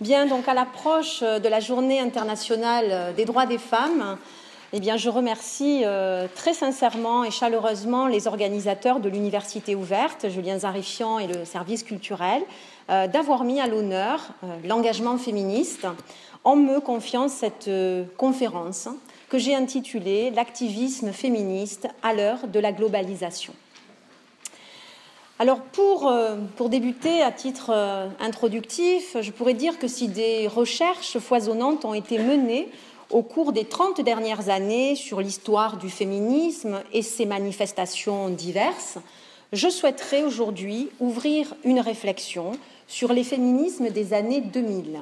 [0.00, 4.16] Bien, donc à l'approche de la Journée internationale des droits des femmes,
[4.72, 11.18] eh je remercie euh, très sincèrement et chaleureusement les organisateurs de l'Université ouverte, Julien Zarifian
[11.18, 12.42] et le service culturel,
[12.88, 15.86] euh, d'avoir mis à l'honneur euh, l'engagement féministe
[16.44, 17.70] en me confiant cette
[18.16, 18.88] conférence
[19.28, 23.52] que j'ai intitulée L'activisme féministe à l'heure de la globalisation.
[25.40, 26.12] Alors pour,
[26.56, 27.70] pour, débuter à titre
[28.20, 32.68] introductif, je pourrais dire que si des recherches foisonnantes ont été menées
[33.08, 38.98] au cours des 30 dernières années sur l'histoire du féminisme et ses manifestations diverses,
[39.54, 42.52] je souhaiterais aujourd'hui ouvrir une réflexion
[42.86, 45.00] sur les féminismes des années 2000,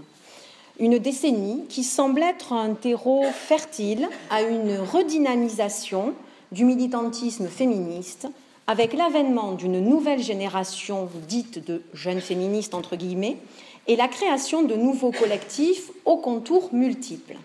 [0.79, 6.15] une décennie qui semble être un terreau fertile à une redynamisation
[6.53, 8.29] du militantisme féministe
[8.69, 13.39] avec l'avènement d'une nouvelle génération dite de jeunes féministes, entre guillemets,
[13.87, 17.37] et la création de nouveaux collectifs aux contours multiples.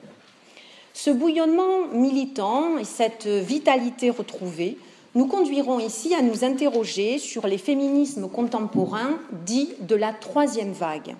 [0.94, 4.78] Ce bouillonnement militant et cette vitalité retrouvée
[5.16, 11.16] nous conduiront ici à nous interroger sur les féminismes contemporains dits de la troisième vague,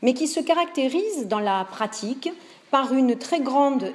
[0.00, 2.32] mais qui se caractérisent dans la pratique
[2.70, 3.92] par une très grande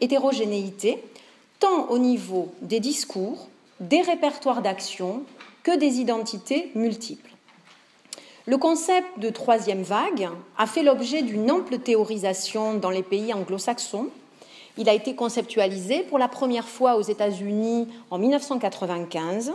[0.00, 1.02] hétérogénéité,
[1.58, 3.48] tant au niveau des discours,
[3.80, 5.22] des répertoires d'action
[5.62, 7.30] que des identités multiples.
[8.46, 10.28] Le concept de troisième vague
[10.58, 14.08] a fait l'objet d'une ample théorisation dans les pays anglo-saxons.
[14.76, 19.52] Il a été conceptualisé pour la première fois aux États-Unis en 1995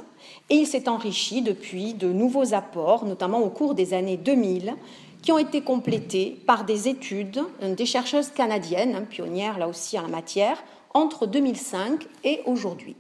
[0.49, 4.75] et il s'est enrichi depuis de nouveaux apports, notamment au cours des années 2000,
[5.21, 10.03] qui ont été complétés par des études des chercheuses canadiennes, hein, pionnières là aussi en
[10.03, 12.95] la matière, entre 2005 et aujourd'hui.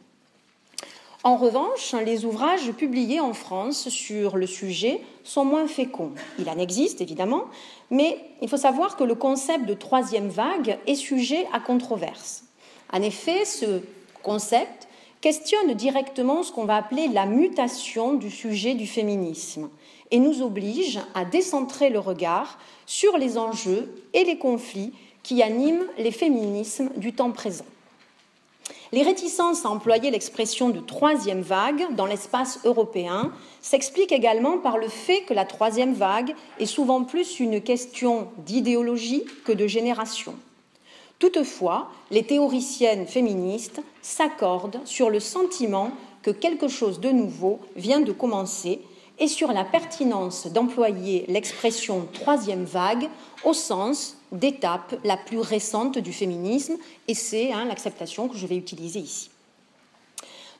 [1.25, 6.11] En revanche, les ouvrages publiés en France sur le sujet sont moins féconds.
[6.37, 7.45] Il en existe évidemment,
[7.89, 12.43] mais il faut savoir que le concept de troisième vague est sujet à controverse.
[12.93, 13.81] En effet, ce
[14.21, 14.87] concept
[15.19, 19.71] questionne directement ce qu'on va appeler la mutation du sujet du féminisme
[20.11, 24.93] et nous oblige à décentrer le regard sur les enjeux et les conflits
[25.23, 27.65] qui animent les féminismes du temps présent.
[28.91, 33.31] Les réticences à employer l'expression de troisième vague dans l'espace européen
[33.61, 39.23] s'expliquent également par le fait que la troisième vague est souvent plus une question d'idéologie
[39.43, 40.35] que de génération.
[41.17, 45.91] Toutefois, les théoriciennes féministes s'accordent sur le sentiment
[46.21, 48.81] que quelque chose de nouveau vient de commencer
[49.19, 53.09] et sur la pertinence d'employer l'expression troisième vague
[53.43, 56.75] au sens d'étape la plus récente du féminisme,
[57.07, 59.29] et c'est hein, l'acceptation que je vais utiliser ici.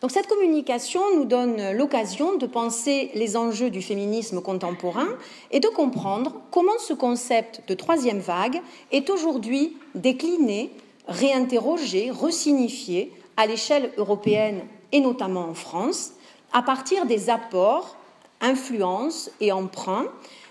[0.02, 5.08] Donc cette communication nous donne l'occasion de penser les enjeux du féminisme contemporain
[5.52, 10.72] et de comprendre comment ce concept de troisième vague est aujourd'hui décliné,
[11.08, 16.12] réinterrogé, resignifié à l'échelle européenne et notamment en France,
[16.52, 17.96] à partir des apports,
[18.42, 20.06] influences et emprunts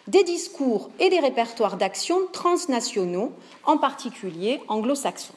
[0.06, 3.32] des discours et des répertoires d'action transnationaux,
[3.64, 5.34] en particulier anglo-saxons.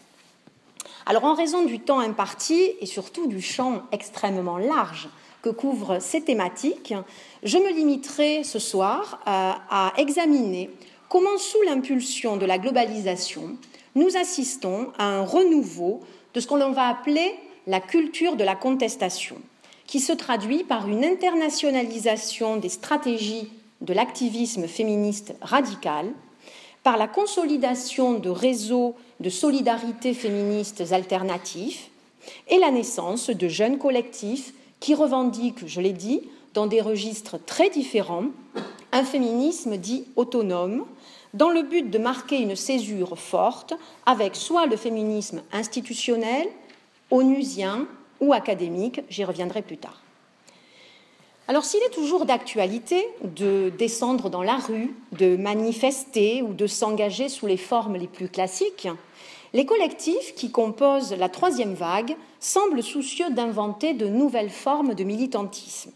[1.05, 5.07] Alors, en raison du temps imparti et surtout du champ extrêmement large
[5.41, 6.93] que couvrent ces thématiques,
[7.43, 10.69] je me limiterai ce soir à, à examiner
[11.07, 13.57] comment, sous l'impulsion de la globalisation,
[13.95, 16.01] nous assistons à un renouveau
[16.33, 17.33] de ce qu'on va appeler
[17.67, 19.37] la culture de la contestation,
[19.85, 23.49] qui se traduit par une internationalisation des stratégies
[23.81, 26.07] de l'activisme féministe radical,
[26.83, 31.89] par la consolidation de réseaux de solidarité féministes alternatifs
[32.47, 36.21] et la naissance de jeunes collectifs qui revendiquent, je l'ai dit,
[36.53, 38.27] dans des registres très différents,
[38.91, 40.85] un féminisme dit autonome,
[41.33, 43.73] dans le but de marquer une césure forte
[44.05, 46.47] avec soit le féminisme institutionnel,
[47.11, 47.85] onusien
[48.21, 50.01] ou académique, j'y reviendrai plus tard.
[51.49, 57.29] Alors s'il est toujours d'actualité de descendre dans la rue, de manifester ou de s'engager
[57.29, 58.89] sous les formes les plus classiques,
[59.53, 65.91] les collectifs qui composent la troisième vague semblent soucieux d'inventer de nouvelles formes de militantisme.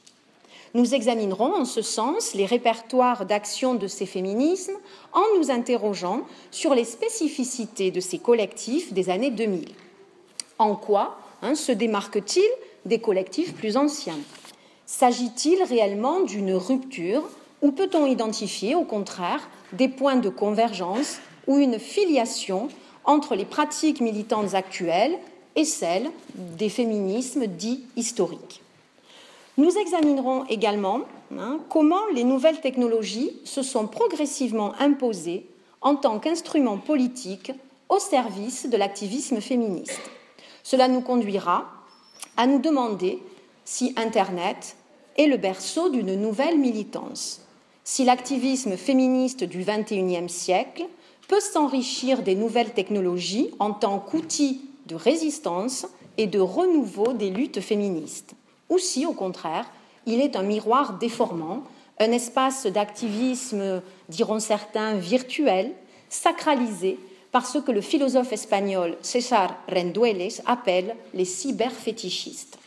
[0.73, 4.77] Nous examinerons en ce sens les répertoires d'action de ces féminismes
[5.11, 9.67] en nous interrogeant sur les spécificités de ces collectifs des années 2000.
[10.59, 12.41] En quoi hein, se démarquent-ils
[12.85, 14.17] des collectifs plus anciens?
[14.91, 17.23] S'agit-il réellement d'une rupture
[17.61, 19.39] ou peut-on identifier au contraire
[19.71, 22.67] des points de convergence ou une filiation
[23.05, 25.17] entre les pratiques militantes actuelles
[25.55, 28.61] et celles des féminismes dits historiques?
[29.57, 30.99] Nous examinerons également
[31.39, 35.47] hein, comment les nouvelles technologies se sont progressivement imposées
[35.79, 37.53] en tant qu'instrument politique
[37.87, 40.01] au service de l'activisme féministe.
[40.63, 41.65] Cela nous conduira
[42.35, 43.23] à nous demander
[43.63, 44.75] si Internet
[45.17, 47.41] est le berceau d'une nouvelle militance,
[47.83, 50.85] si l'activisme féministe du XXIe siècle
[51.27, 55.85] peut s'enrichir des nouvelles technologies en tant qu'outil de résistance
[56.17, 58.33] et de renouveau des luttes féministes,
[58.69, 59.69] ou si, au contraire,
[60.05, 61.63] il est un miroir déformant,
[61.99, 65.71] un espace d'activisme, diront certains, virtuel,
[66.09, 66.97] sacralisé
[67.31, 72.57] par ce que le philosophe espagnol César Rendueles appelle les cyberfétichistes.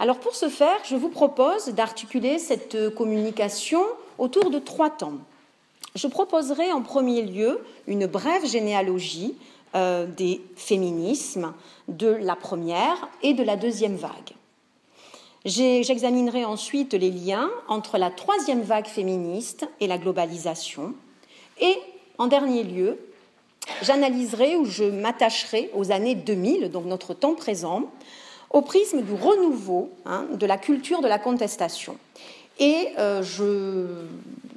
[0.00, 3.82] Alors pour ce faire, je vous propose d'articuler cette communication
[4.16, 5.18] autour de trois temps.
[5.94, 9.36] Je proposerai en premier lieu une brève généalogie
[9.74, 11.52] euh, des féminismes
[11.88, 14.32] de la première et de la deuxième vague.
[15.44, 20.94] J'examinerai ensuite les liens entre la troisième vague féministe et la globalisation.
[21.60, 21.76] Et
[22.16, 22.98] en dernier lieu,
[23.82, 27.90] j'analyserai ou je m'attacherai aux années 2000, donc notre temps présent,
[28.50, 31.96] au prisme du renouveau hein, de la culture de la contestation.
[32.58, 33.86] Et euh, je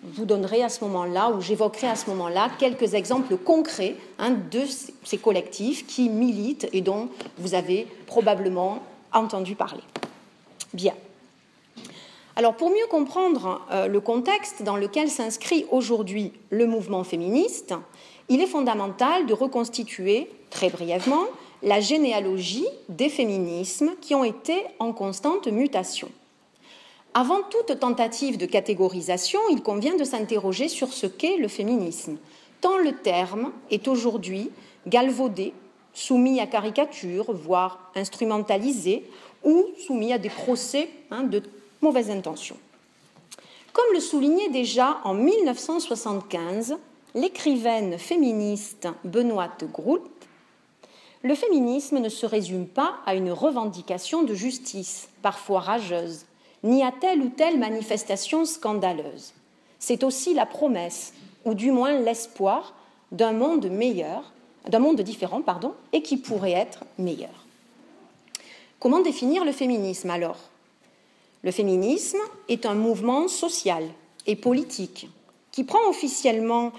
[0.03, 4.61] vous donnerai à ce moment-là, ou j'évoquerai à ce moment-là, quelques exemples concrets hein, de
[5.03, 7.07] ces collectifs qui militent et dont
[7.37, 8.79] vous avez probablement
[9.13, 9.83] entendu parler.
[10.73, 10.93] Bien.
[12.35, 17.75] Alors pour mieux comprendre euh, le contexte dans lequel s'inscrit aujourd'hui le mouvement féministe,
[18.27, 21.25] il est fondamental de reconstituer très brièvement
[21.63, 26.09] la généalogie des féminismes qui ont été en constante mutation.
[27.13, 32.17] Avant toute tentative de catégorisation, il convient de s'interroger sur ce qu'est le féminisme,
[32.59, 34.49] tant le terme est aujourd'hui
[34.87, 35.53] galvaudé,
[35.93, 39.05] soumis à caricature, voire instrumentalisé,
[39.43, 41.43] ou soumis à des procès hein, de
[41.81, 42.57] mauvaise intention.
[43.71, 46.77] Comme le soulignait déjà en 1975
[47.15, 50.01] l'écrivaine féministe Benoîte Groult,
[51.23, 56.25] le féminisme ne se résume pas à une revendication de justice, parfois rageuse,
[56.63, 59.33] ni à telle ou telle manifestation scandaleuse.
[59.79, 61.13] C'est aussi la promesse,
[61.45, 62.75] ou du moins l'espoir,
[63.11, 64.33] d'un monde meilleur,
[64.67, 67.45] d'un monde différent, pardon, et qui pourrait être meilleur.
[68.79, 70.39] Comment définir le féminisme alors?
[71.41, 73.85] Le féminisme est un mouvement social
[74.27, 75.09] et politique
[75.51, 76.71] qui prend officiellement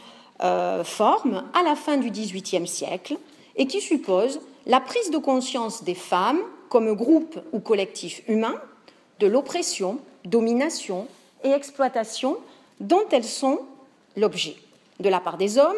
[0.43, 3.17] euh, forme à la fin du XVIIIe siècle
[3.57, 8.55] et qui suppose la prise de conscience des femmes comme groupe ou collectif humain
[9.21, 11.07] de l'oppression, domination
[11.45, 12.37] et exploitation
[12.81, 13.61] dont elles sont
[14.17, 14.57] l'objet,
[15.01, 15.77] de la part des hommes,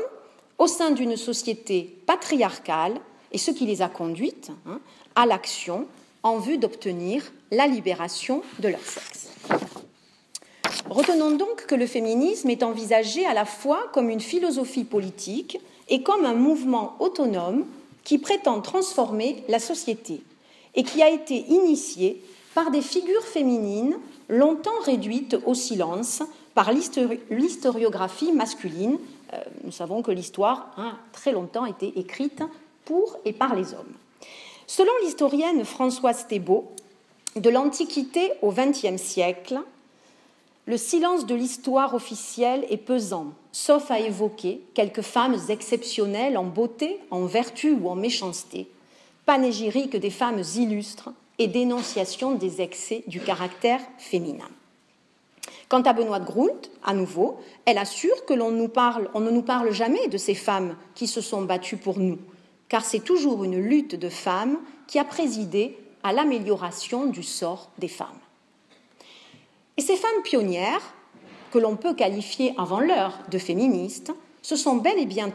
[0.58, 2.94] au sein d'une société patriarcale,
[3.32, 4.80] et ce qui les a conduites hein,
[5.14, 5.86] à l'action
[6.22, 9.28] en vue d'obtenir la libération de leur sexe.
[10.88, 15.58] Retenons donc que le féminisme est envisagé à la fois comme une philosophie politique
[15.88, 17.64] et comme un mouvement autonome
[18.04, 20.20] qui prétend transformer la société
[20.74, 22.22] et qui a été initié
[22.54, 23.96] par des figures féminines
[24.28, 26.22] longtemps réduites au silence
[26.54, 28.98] par l'historiographie masculine.
[29.32, 32.42] Euh, nous savons que l'histoire a très longtemps été écrite
[32.84, 33.92] pour et par les hommes.
[34.66, 36.72] Selon l'historienne Françoise Thébault,
[37.36, 39.60] de l'Antiquité au XXe siècle,
[40.66, 46.98] le silence de l'histoire officielle est pesant, sauf à évoquer quelques femmes exceptionnelles en beauté,
[47.12, 48.68] en vertu ou en méchanceté,
[49.26, 54.48] panégyrique des femmes illustres et dénonciation des excès du caractère féminin.
[55.68, 56.26] Quant à Benoît de
[56.84, 61.20] à nouveau, elle assure que l'on ne nous parle jamais de ces femmes qui se
[61.20, 62.18] sont battues pour nous,
[62.68, 64.58] car c'est toujours une lutte de femmes
[64.88, 68.08] qui a présidé à l'amélioration du sort des femmes.
[69.76, 70.94] Et ces femmes pionnières
[71.50, 75.32] que l'on peut qualifier avant l'heure de féministes, se sont bel et bien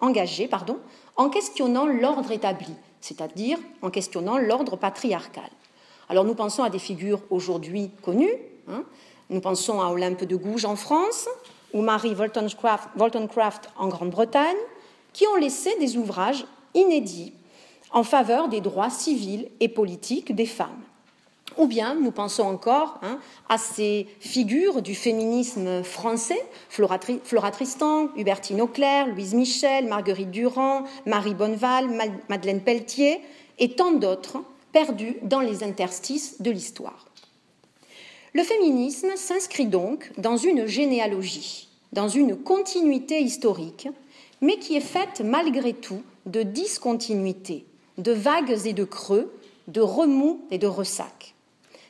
[0.00, 0.78] engagées pardon,
[1.16, 5.48] en questionnant l'ordre établi, c'est-à-dire en questionnant l'ordre patriarcal.
[6.08, 8.34] Alors nous pensons à des figures aujourd'hui connues,
[8.68, 8.82] hein.
[9.30, 11.28] nous pensons à Olympe de Gouges en France
[11.72, 14.56] ou Marie Wollstonecraft en Grande-Bretagne,
[15.12, 16.44] qui ont laissé des ouvrages
[16.74, 17.32] inédits
[17.92, 20.82] en faveur des droits civils et politiques des femmes.
[21.60, 23.18] Ou bien nous pensons encore hein,
[23.50, 31.34] à ces figures du féminisme français, Flora, Tristan, Hubertine Auclair, Louise Michel, Marguerite Durand, Marie
[31.34, 31.90] Bonneval,
[32.30, 33.20] Madeleine Pelletier
[33.58, 34.38] et tant d'autres
[34.72, 37.04] perdus dans les interstices de l'histoire.
[38.32, 43.86] Le féminisme s'inscrit donc dans une généalogie, dans une continuité historique,
[44.40, 47.66] mais qui est faite malgré tout de discontinuités,
[47.98, 49.30] de vagues et de creux,
[49.68, 51.34] de remous et de ressacs.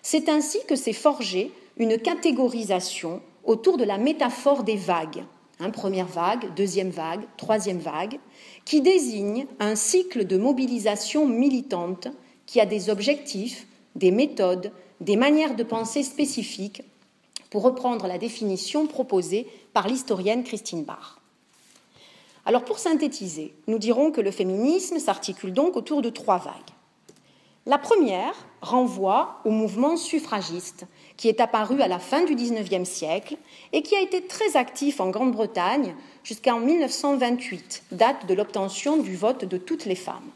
[0.03, 5.25] C'est ainsi que s'est forgée une catégorisation autour de la métaphore des vagues,
[5.59, 8.19] hein, première vague, deuxième vague, troisième vague,
[8.65, 12.09] qui désigne un cycle de mobilisation militante
[12.47, 16.83] qui a des objectifs, des méthodes, des manières de penser spécifiques,
[17.51, 21.21] pour reprendre la définition proposée par l'historienne Christine Barr.
[22.47, 26.55] Alors pour synthétiser, nous dirons que le féminisme s'articule donc autour de trois vagues.
[27.67, 30.87] La première renvoie au mouvement suffragiste
[31.19, 33.37] qui est apparu à la fin du XIXe siècle
[33.75, 39.45] et qui a été très actif en Grande-Bretagne jusqu'en 1928, date de l'obtention du vote
[39.45, 40.31] de toutes les femmes.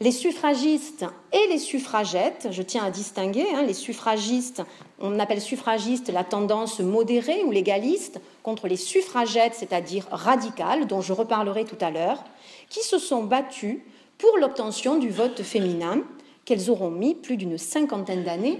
[0.00, 4.62] Les suffragistes et les suffragettes, je tiens à distinguer, hein, les suffragistes,
[5.00, 11.12] on appelle suffragistes la tendance modérée ou légaliste, contre les suffragettes, c'est-à-dire radicales, dont je
[11.12, 12.24] reparlerai tout à l'heure,
[12.70, 13.84] qui se sont battues
[14.16, 16.02] pour l'obtention du vote féminin
[16.44, 18.58] qu'elles auront mis plus d'une cinquantaine d'années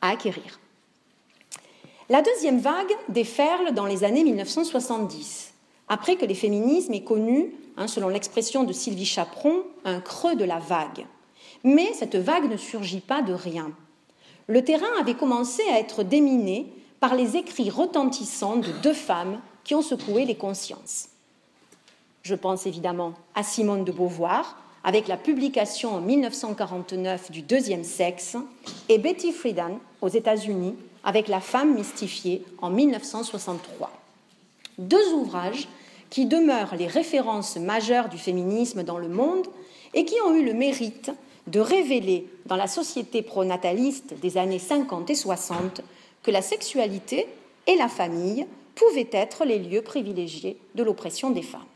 [0.00, 0.60] à acquérir.
[2.08, 5.54] La deuxième vague déferle dans les années 1970,
[5.88, 10.44] après que les féminismes aient connu Hein, selon l'expression de Sylvie Chaperon, un creux de
[10.44, 11.06] la vague.
[11.62, 13.70] Mais cette vague ne surgit pas de rien.
[14.46, 19.74] Le terrain avait commencé à être déminé par les écrits retentissants de deux femmes qui
[19.74, 21.08] ont secoué les consciences.
[22.22, 24.56] Je pense évidemment à Simone de Beauvoir,
[24.86, 28.36] avec la publication en 1949 du Deuxième Sexe,
[28.88, 33.90] et Betty Friedan aux États-Unis, avec La femme mystifiée en 1963.
[34.78, 35.66] Deux ouvrages
[36.08, 39.48] qui demeurent les références majeures du féminisme dans le monde
[39.92, 41.10] et qui ont eu le mérite
[41.48, 45.80] de révéler dans la société pronataliste des années 50 et 60
[46.22, 47.26] que la sexualité
[47.66, 51.66] et la famille pouvaient être les lieux privilégiés de l'oppression des femmes.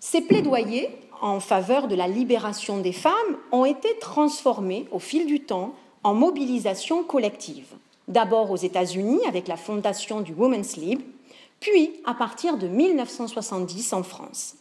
[0.00, 0.88] Ces plaidoyers
[1.22, 6.14] en faveur de la libération des femmes ont été transformés au fil du temps en
[6.14, 7.68] mobilisation collective.
[8.08, 11.00] D'abord aux États-Unis avec la fondation du Women's Lib,
[11.60, 14.56] puis à partir de 1970 en France.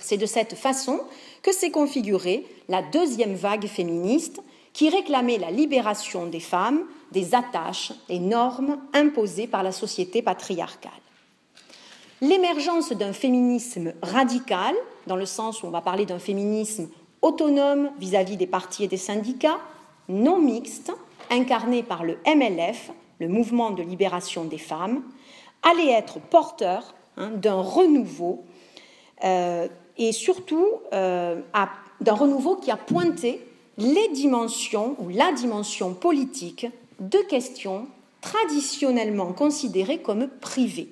[0.00, 1.00] C'est de cette façon
[1.42, 4.40] que s'est configurée la deuxième vague féministe
[4.72, 6.80] qui réclamait la libération des femmes
[7.12, 10.92] des attaches et normes imposées par la société patriarcale.
[12.20, 14.74] L'émergence d'un féminisme radical,
[15.06, 16.88] dans le sens où on va parler d'un féminisme
[17.22, 19.60] autonome vis-à-vis -vis des partis et des syndicats,
[20.08, 20.92] non mixte,
[21.30, 25.02] incarné par le MLF, le mouvement de libération des femmes,
[25.62, 28.44] allait être porteur hein, d'un renouveau
[29.24, 31.40] euh, et surtout euh,
[32.00, 33.46] d'un renouveau qui a pointé
[33.78, 36.66] les dimensions ou la dimension politique
[36.98, 37.86] de questions
[38.20, 40.90] traditionnellement considérées comme privées.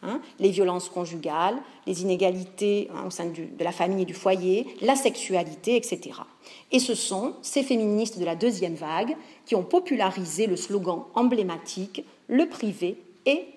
[0.00, 4.64] Hein, les violences conjugales, les inégalités hein, au sein de la famille et du foyer,
[4.80, 6.20] la sexualité, etc.
[6.70, 12.04] Et ce sont ces féministes de la deuxième vague qui ont popularisé le slogan emblématique
[12.28, 12.96] Le privé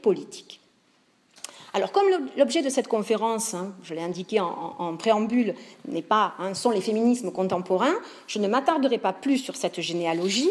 [0.02, 0.60] politique.
[1.74, 2.06] Alors, comme
[2.36, 5.56] l'objet de cette conférence, hein, je l'ai indiqué en, préambule,
[5.88, 7.96] n'est pas, sont les féminismes contemporains,
[8.28, 10.50] je ne m'attarderai pas plus sur cette généalogie.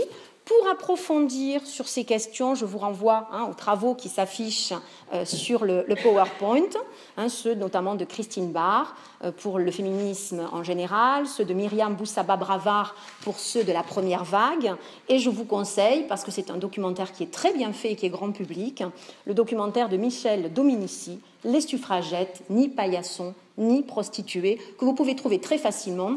[0.50, 4.72] Pour approfondir sur ces questions, je vous renvoie hein, aux travaux qui s'affichent
[5.14, 6.70] euh, sur le, PowerPoint,
[7.16, 11.94] hein, ceux notamment de Christine Barr euh, pour le féminisme en général, ceux de Myriam
[11.94, 14.74] Boussaba-Bravard pour ceux de la première vague.
[15.08, 17.94] Et je vous conseille, parce que c'est un documentaire qui est très bien fait et
[17.94, 18.82] qui est grand public,
[19.26, 25.38] le documentaire de Michel Dominici, Les suffragettes, ni paillassons, ni prostituées, que vous pouvez trouver
[25.38, 26.16] très facilement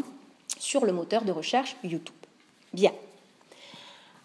[0.58, 2.16] sur le moteur de recherche YouTube.
[2.74, 2.94] Bien.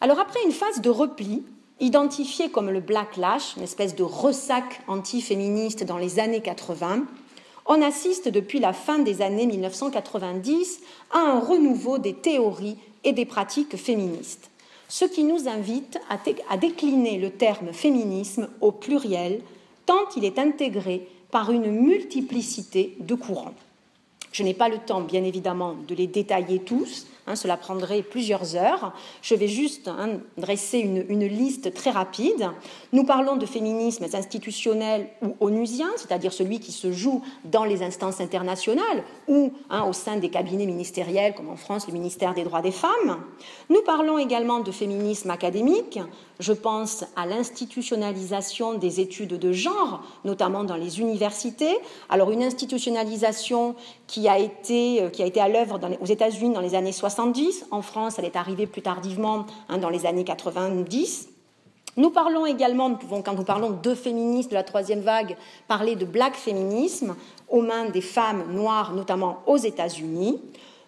[0.01, 1.43] Alors après une phase de repli,
[1.81, 7.05] identifiée comme le Blacklash, une espèce de ressac antiféministe dans les années 80,
[7.67, 10.81] on assiste depuis la fin des années 1990
[11.13, 14.51] à un renouveau des théories et des pratiques féministes,
[14.89, 19.41] ce qui nous invite à, décliner le terme féminisme au pluriel,
[19.85, 23.55] tant il est intégré par une multiplicité de courants.
[24.33, 28.57] Je n'ai pas le temps, bien évidemment, de les détailler tous, Hein, cela prendrait plusieurs
[28.57, 28.95] heures.
[29.21, 32.49] Je vais juste hein, dresser une, liste très rapide.
[32.93, 38.21] Nous parlons de féminisme institutionnel ou onusien, c'est-à-dire celui qui se joue dans les instances
[38.21, 42.63] internationales ou hein, au sein des cabinets ministériels, comme en France le ministère des droits
[42.63, 43.23] des femmes.
[43.69, 45.99] Nous parlons également de féminisme académique.
[46.41, 51.77] Je pense à l'institutionnalisation des études de genre, notamment dans les universités.
[52.09, 53.75] Alors une institutionnalisation
[54.07, 57.39] qui a été, euh, qui a été à l'œuvre aux États-Unis dans les années 60
[57.71, 61.29] en France, elle est arrivée plus tardivement, hein, dans les années 90.
[61.97, 65.97] Nous parlons également, nous pouvons, quand nous parlons de féministes de la troisième vague, parler
[65.97, 67.17] de black féminisme
[67.49, 70.41] aux mains des femmes noires, notamment aux États-Unis.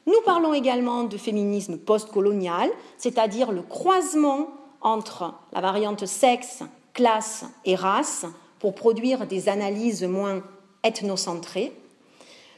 [0.07, 4.47] Nous parlons également de féminisme postcolonial, c'est-à-dire le croisement
[4.81, 6.63] entre la variante sexe,
[6.95, 8.27] classe et race
[8.59, 10.43] pour produire des analyses moins
[10.85, 11.73] ethnocentrées.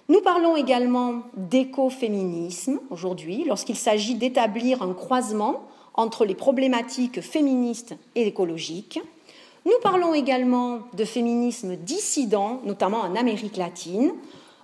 [0.08, 5.62] Nous parlons également d'écoféminisme aujourd'hui, lorsqu'il s'agit d'établir un croisement
[5.94, 9.00] entre les problématiques féministes et écologiques.
[9.64, 14.12] Nous parlons également de féminisme dissident, notamment en Amérique latine.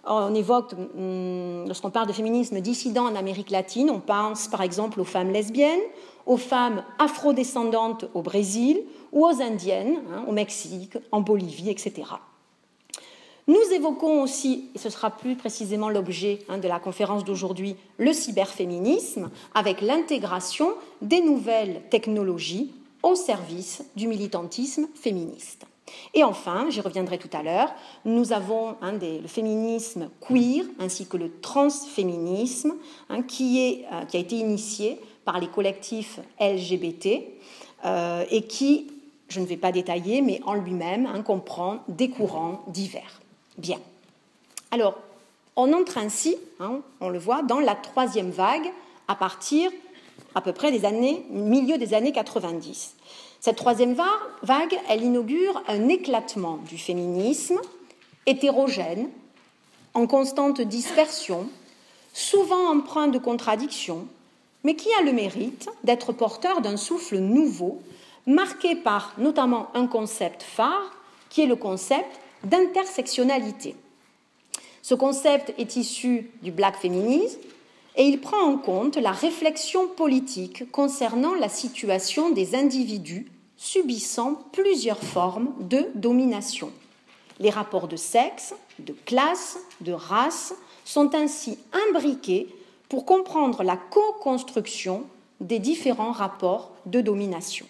[0.04, 5.00] On évoque, hum, lorsqu'on parle de féminisme dissident en Amérique latine, on pense par exemple
[5.00, 5.80] aux femmes lesbiennes,
[6.28, 8.80] aux femmes afrodescendantes au Brésil
[9.10, 12.04] ou aux indiennes hein, au Mexique, en Bolivie, etc.
[13.48, 18.12] Nous évoquons aussi, et ce sera plus précisément l'objet hein, de la conférence d'aujourd'hui, le
[18.12, 25.64] cyberféminisme, avec l'intégration des nouvelles technologies au service du militantisme féministe.
[26.12, 27.72] Et enfin, j'y reviendrai tout à l'heure,
[28.04, 32.74] nous avons hein, le féminisme queer ainsi que le transféminisme
[33.26, 37.20] qui, euh, qui, a été initié par les collectifs LGBT
[37.84, 38.86] euh, et qui,
[39.28, 43.20] je ne vais pas détailler, mais en lui-même comprend des courants divers.
[43.58, 43.78] Bien.
[44.70, 44.96] Alors,
[45.54, 48.72] on entre ainsi, hein, on le voit, dans la troisième vague
[49.06, 49.70] à partir
[50.34, 52.94] à peu près des années, milieu des années 90.
[53.38, 53.94] Cette troisième
[54.42, 57.60] vague, elle inaugure un éclatement du féminisme
[58.24, 59.10] hétérogène,
[59.92, 61.50] en constante dispersion,
[62.14, 64.08] souvent empreint de contradictions,
[64.64, 67.80] mais qui a le mérite d'être porteur d'un souffle nouveau,
[68.26, 70.92] marqué par notamment un concept phare,
[71.30, 73.74] qui est le concept d'intersectionnalité.
[74.82, 77.38] Ce concept est issu du black féminisme
[77.96, 85.02] et il prend en compte la réflexion politique concernant la situation des individus subissant plusieurs
[85.02, 86.70] formes de domination.
[87.40, 92.48] Les rapports de sexe, de classe, de race sont ainsi imbriqués
[92.88, 95.04] pour comprendre la co-construction
[95.40, 97.66] des différents rapports de domination.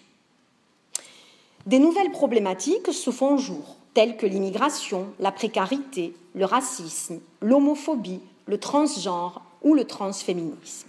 [1.65, 8.57] Des nouvelles problématiques se font jour tels que l'immigration, la précarité, le racisme, l'homophobie, le
[8.57, 10.87] transgenre ou le transféminisme.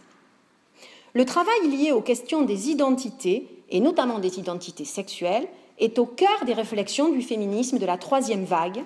[1.15, 6.45] Le travail lié aux questions des identités, et notamment des identités sexuelles, est au cœur
[6.47, 8.85] des réflexions du féminisme de la troisième vague,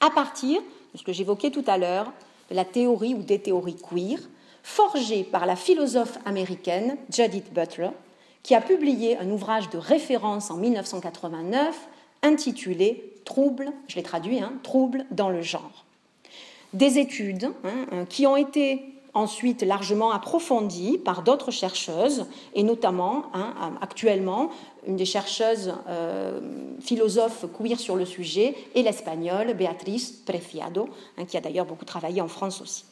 [0.00, 0.60] à partir
[0.92, 2.12] de ce que j'évoquais tout à l'heure,
[2.50, 4.20] de la théorie ou des théories queer,
[4.62, 7.90] forgée par la philosophe américaine Judith Butler,
[8.42, 11.88] qui a publié un ouvrage de référence en 1989
[12.22, 15.84] intitulé Troubles, je l'ai traduit, hein, Troubles dans le genre.
[16.72, 23.24] Des études hein, hein, qui ont été ensuite largement approfondies par d'autres chercheuses, et notamment
[23.80, 24.50] actuellement
[24.86, 26.40] une des chercheuses euh,
[26.80, 30.88] philosophes queer sur le sujet est l'espagnole Beatriz Preciado,
[31.26, 32.84] qui a d'ailleurs beaucoup travaillé en France aussi.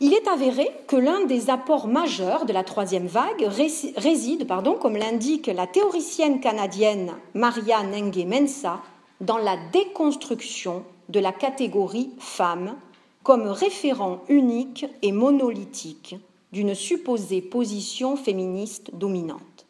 [0.00, 3.48] Il est avéré que l'un des apports majeurs de la troisième vague
[3.96, 8.80] réside, pardon, comme l'indique la théoricienne canadienne Maria Nengue Mensa,
[9.20, 12.76] dans la déconstruction de la catégorie femme
[13.24, 16.16] comme référent unique et monolithique
[16.52, 19.66] d'une supposée position féministe dominante.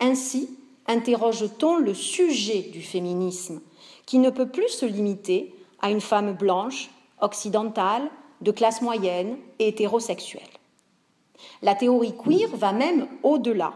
[0.00, 0.48] Ainsi,
[0.86, 3.60] interroge-t-on le sujet du féminisme,
[4.06, 8.10] qui ne peut plus se limiter à une femme blanche, occidentale,
[8.44, 10.42] de classe moyenne et hétérosexuelle.
[11.62, 13.72] La théorie queer va même au-delà,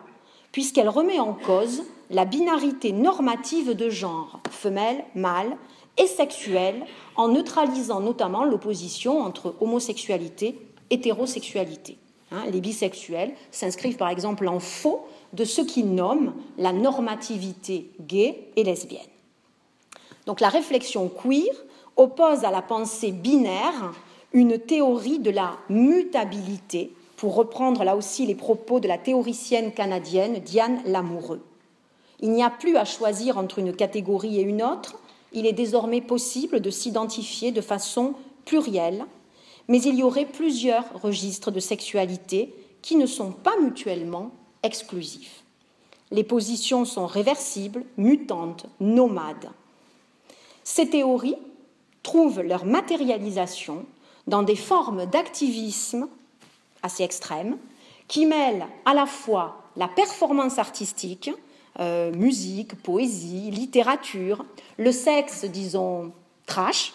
[0.53, 5.57] puisqu'elle remet en cause la binarité normative de genre, femelle, mâle,
[5.97, 10.59] et sexuelle, en neutralisant notamment l'opposition entre homosexualité
[10.91, 11.99] et hétérosexualité.
[12.31, 18.49] Hein, les bisexuels s'inscrivent par exemple en faux de ce qu'ils nomment la normativité gay
[18.57, 19.01] et lesbienne.
[20.27, 21.53] Donc la réflexion queer
[21.97, 23.93] oppose à la pensée binaire
[24.33, 30.39] une théorie de la mutabilité, pour reprendre là aussi les propos de la théoricienne canadienne
[30.39, 31.43] Diane Lamoureux.
[32.21, 34.99] Il n'y a plus à choisir entre une catégorie et une autre,
[35.33, 38.15] il est désormais possible de s'identifier de façon
[38.45, 39.05] plurielle,
[39.69, 44.31] mais il y aurait plusieurs registres de sexualité qui ne sont pas mutuellement
[44.63, 45.43] exclusifs.
[46.11, 49.51] Les positions sont réversibles, mutantes, nomades.
[50.65, 51.37] Ces théories
[52.03, 53.85] trouvent leur matérialisation
[54.29, 56.09] dans des formes d'activisme
[56.83, 57.57] assez extrêmes
[58.07, 61.31] qui mêlent à la fois la performance artistique,
[61.81, 64.45] euh, musique, poésie, littérature,
[64.77, 66.13] le sexe, disons,
[66.47, 66.95] trash,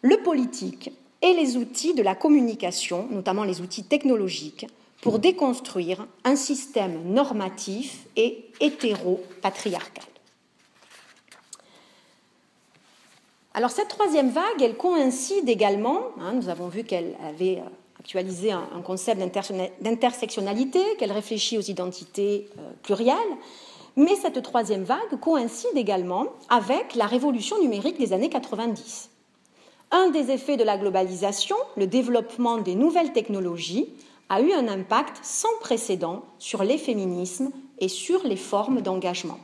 [0.00, 4.66] le politique et les outils de la communication, notamment les outils technologiques,
[5.02, 10.11] pour déconstruire un système normatif et hétéro-patriarcal.
[13.54, 17.68] Alors cette troisième vague, elle coïncide également, hein, nous avons vu qu'elle avait euh,
[18.00, 19.20] actualisé un, concept
[19.80, 23.16] d'intersectionnalité, qu'elle réfléchit aux identités euh, plurielles,
[23.96, 29.10] Mais cette troisième vague coïncide également avec la révolution numérique des années 90.
[29.90, 33.90] Un des effets de la globalisation, le développement des nouvelles technologies,
[34.30, 39.38] a eu un impact sans précédent sur les féminismes et sur les formes d'engagement.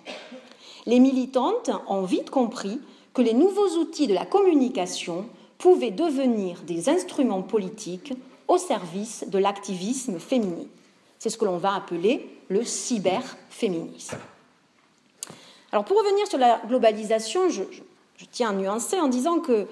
[0.86, 2.80] Les militantes ont vite compris
[3.18, 5.26] que les nouveaux outils de la communication
[5.58, 8.12] pouvaient devenir des instruments politiques
[8.46, 10.66] au service de l'activisme féminin.
[11.18, 14.18] C'est ce que l'on va appeler le cyberféminisme.
[15.72, 17.64] Alors pour revenir sur la globalisation, je,
[18.18, 19.66] je tiens à nuancer en disant que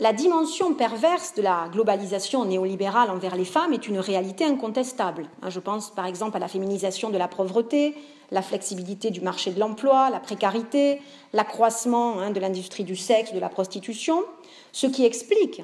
[0.00, 5.26] la dimension perverse de la globalisation néolibérale envers les femmes est une réalité incontestable.
[5.42, 7.94] Hein, je pense par exemple à la féminisation de la pauvreté,
[8.30, 11.02] la flexibilité du marché de l'emploi, la précarité,
[11.34, 14.24] l'accroissement hein, de l'industrie du sexe, de la prostitution,
[14.72, 15.62] ce qui explique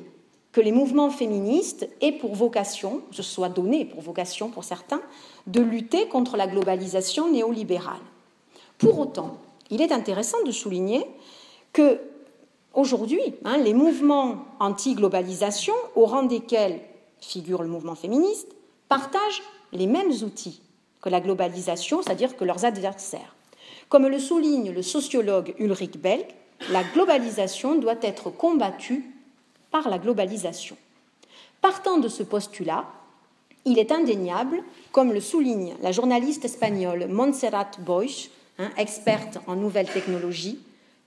[0.52, 5.00] que les mouvements féministes aient pour vocation, ce soit donné pour vocation pour certains,
[5.46, 8.00] de lutter contre la globalisation néolibérale.
[8.76, 9.38] Pour autant,
[9.70, 11.06] il est intéressant de souligner
[11.72, 12.00] que
[12.76, 16.78] Aujourd'hui, hein, les mouvements anti-globalisation, au rang desquels
[17.22, 18.54] figure le mouvement féministe,
[18.90, 20.60] partagent les mêmes outils
[21.00, 23.34] que la globalisation, c'est-à-dire que leurs adversaires.
[23.88, 26.34] Comme le souligne le sociologue Ulrich Belk,
[26.70, 29.10] la globalisation doit être combattue
[29.70, 30.76] par la globalisation.
[31.62, 32.84] Partant de ce postulat,
[33.64, 34.62] il est indéniable,
[34.92, 38.04] comme le souligne la journaliste espagnole Montserrat Boix,
[38.58, 40.58] hein, experte en nouvelles technologies,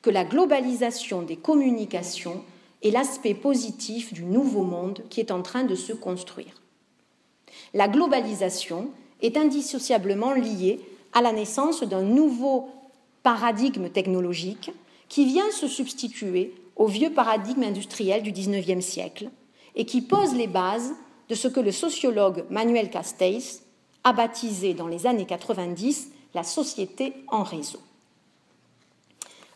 [0.02, 2.44] que la globalisation des communications
[2.84, 6.62] est l'aspect positif du nouveau monde qui est en train de se construire.
[7.74, 8.90] La globalisation
[9.22, 10.80] est indissociablement liée
[11.14, 12.70] à la naissance d'un nouveau
[13.24, 14.72] paradigme technologique
[15.10, 19.30] qui vient se substituer au vieux paradigme industriel du XIXe siècle
[19.76, 20.94] et qui pose les bases
[21.28, 23.62] de ce que le sociologue Manuel Castells
[24.04, 27.80] a baptisé dans les années 90 la société en réseau.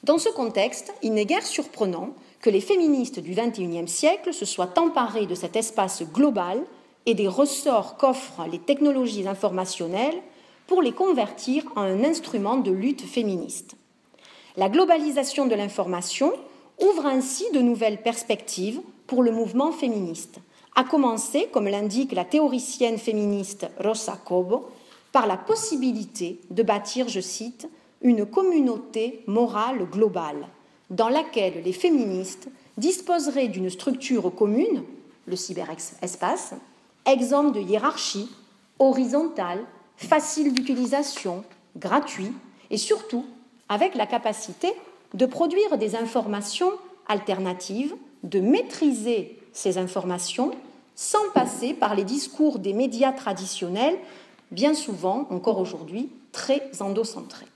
[0.04, 2.10] Dans ce contexte, il n'est guère surprenant
[2.42, 6.62] que les féministes du XXIe siècle se soient emparées de cet espace global
[7.06, 10.22] et des ressorts qu'offrent les technologies informationnelles
[10.68, 13.76] pour les convertir en un instrument de lutte féministe.
[14.58, 16.34] La globalisation de l'information
[16.82, 20.40] ouvre ainsi de nouvelles perspectives pour le mouvement féministe,
[20.76, 24.68] à commencer, comme l'indique la théoricienne féministe Rosa Cobo,
[25.14, 27.70] par la possibilité de bâtir, je cite,
[28.04, 30.48] une communauté morale globale
[30.90, 34.84] dans laquelle les féministes disposeraient d'une structure commune,
[35.26, 36.54] le cyberespace,
[37.06, 38.30] exemple de hiérarchie,
[38.80, 41.44] horizontale, facile d'utilisation,
[41.78, 42.32] gratuit
[42.70, 43.26] et surtout
[43.70, 44.72] avec la capacité
[45.14, 46.72] de produire des informations
[47.08, 50.52] alternatives, de maîtriser ces informations
[50.96, 53.98] sans passer par les discours des médias traditionnels,
[54.52, 57.48] bien souvent, encore aujourd'hui, très endocentrés.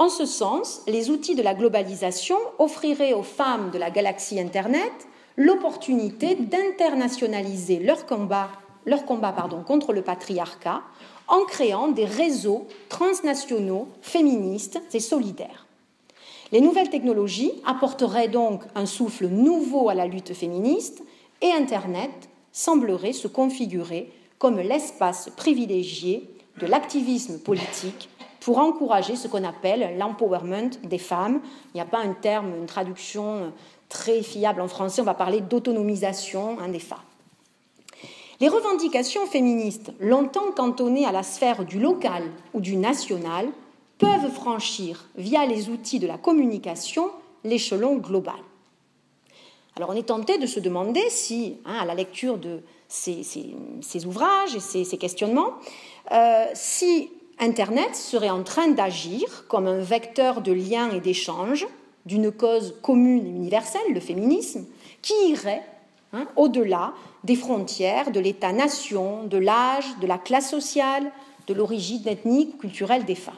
[0.00, 4.90] En ce sens, les outils de la globalisation offriraient aux femmes de la galaxie Internet
[5.36, 8.48] l'opportunité d'internationaliser leur combat,
[9.66, 10.80] contre le patriarcat
[11.28, 15.66] en créant des réseaux transnationaux féministes et solidaires.
[16.50, 21.02] Les nouvelles technologies apporteraient donc un souffle nouveau à la lutte féministe
[21.42, 26.26] et Internet semblerait se configurer comme l'espace privilégié
[26.58, 28.08] de l'activisme politique
[28.40, 31.40] pour encourager ce qu'on appelle l'empowerment des femmes.
[31.74, 33.52] Il n'y a pas un terme, une traduction
[33.88, 36.98] très fiable en français, on va parler d'autonomisation hein, des femmes.
[38.40, 42.22] Les revendications féministes, longtemps cantonnées à la sphère du local
[42.54, 43.48] ou du national,
[43.98, 47.10] peuvent franchir, via les outils de la communication,
[47.44, 48.40] l'échelon global.
[49.76, 54.54] Alors on est tenté de se demander si, hein, à la lecture de ces, ouvrages
[54.54, 55.52] et ces, questionnements,
[56.12, 61.66] euh, si Internet serait en train d'agir comme un vecteur de lien et d'échange
[62.04, 64.66] d'une cause commune et universelle, le féminisme,
[65.00, 65.64] qui irait
[66.12, 66.92] hein, au-delà
[67.24, 71.10] des frontières de l'État-nation, de l'âge, de la classe sociale,
[71.46, 73.34] de l'origine ethnique ou culturelle des femmes.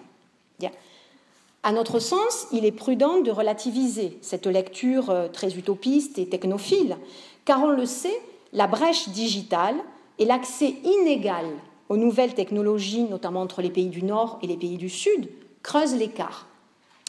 [1.64, 6.96] À notre sens, il est prudent de relativiser cette lecture euh, très utopiste et technophile,
[7.44, 8.20] car on le sait,
[8.52, 9.76] la brèche digitale
[10.18, 11.46] et l'accès inégal
[11.92, 15.28] aux nouvelles technologies, notamment entre les pays du Nord et les pays du Sud,
[15.62, 16.46] creusent l'écart.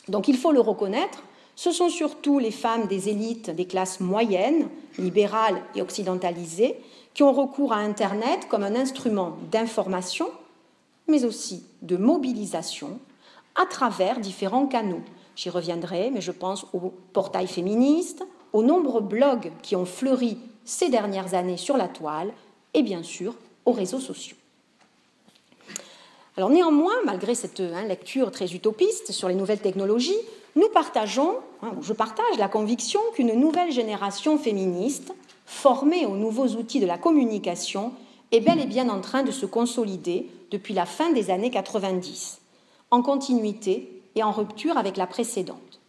[0.09, 1.23] Donc il faut le reconnaître,
[1.55, 4.67] ce sont surtout les femmes des élites des classes moyennes,
[4.97, 6.75] libérales et occidentalisées,
[7.13, 10.27] qui ont recours à Internet comme un instrument d'information,
[11.07, 12.99] mais aussi de mobilisation
[13.55, 15.03] à travers différents canaux.
[15.37, 20.89] J'y reviendrai, mais je pense aux portails féministes, aux nombreux blogs qui ont fleuri ces
[20.89, 22.33] dernières années sur la toile,
[22.73, 24.35] et bien sûr aux réseaux sociaux.
[26.35, 30.17] Alors néanmoins, malgré cette hein, lecture très utopiste sur les nouvelles technologies,
[30.55, 35.13] nous partageons, hein, je partage la conviction qu'une nouvelle génération féministe,
[35.45, 37.91] formée aux nouveaux outils de la communication,
[38.31, 42.39] est bel et bien en train de se consolider depuis la fin des années 90,
[42.89, 45.79] en continuité et en rupture avec la précédente.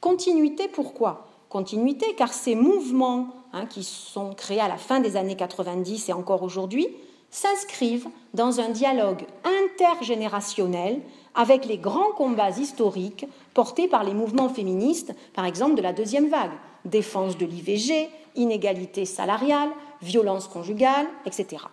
[0.00, 1.26] Continuité pourquoi?
[1.48, 6.12] Continuité car ces mouvements hein, qui sont créés à la fin des années 90 et
[6.12, 6.88] encore aujourd'hui
[7.30, 11.00] s'inscrivent dans un dialogue intergénérationnel
[11.34, 16.28] avec les grands combats historiques portés par les mouvements féministes, par exemple de la deuxième
[16.28, 16.52] vague,
[16.84, 19.70] défense de l'IVG, inégalité salariale,
[20.02, 21.64] violence conjugale, etc.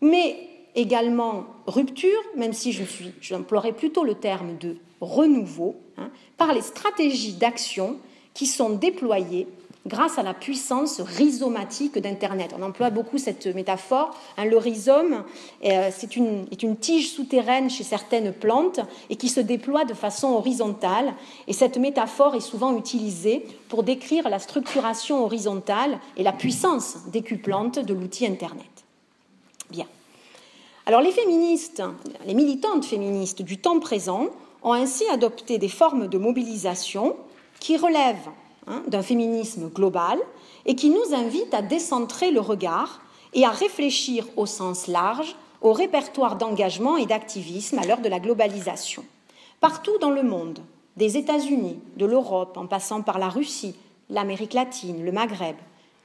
[0.00, 2.84] Mais également rupture, même si je
[3.20, 7.98] j'emploierais plutôt le terme de renouveau, hein, par les stratégies d'action
[8.34, 9.48] qui sont déployées
[9.88, 12.54] grâce à la puissance rhizomatique d'Internet.
[12.58, 14.14] On emploie beaucoup cette métaphore.
[14.36, 15.24] Hein, le rhizome,
[15.64, 20.28] euh, c'est est une tige souterraine chez certaines plantes et qui se déploie de façon
[20.28, 21.14] horizontale.
[21.46, 27.78] Et cette métaphore est souvent utilisée pour décrire la structuration horizontale et la puissance décuplante
[27.78, 28.66] de l'outil Internet.
[29.70, 29.86] Bien.
[30.86, 31.82] Alors les féministes,
[32.26, 34.28] les militantes féministes du temps présent
[34.62, 37.16] ont ainsi adopté des formes de mobilisation
[37.60, 38.30] qui relèvent
[38.70, 40.18] Hein, d'un féminisme global
[40.66, 43.00] et qui nous invite à décentrer le regard
[43.32, 48.20] et à réfléchir au sens large au répertoire d'engagement et d'activisme à l'heure de la
[48.20, 49.06] globalisation.
[49.60, 50.58] Partout dans le monde,
[50.98, 53.74] des États-Unis, de l'Europe, en passant par la Russie,
[54.10, 55.56] l'Amérique latine, le Maghreb,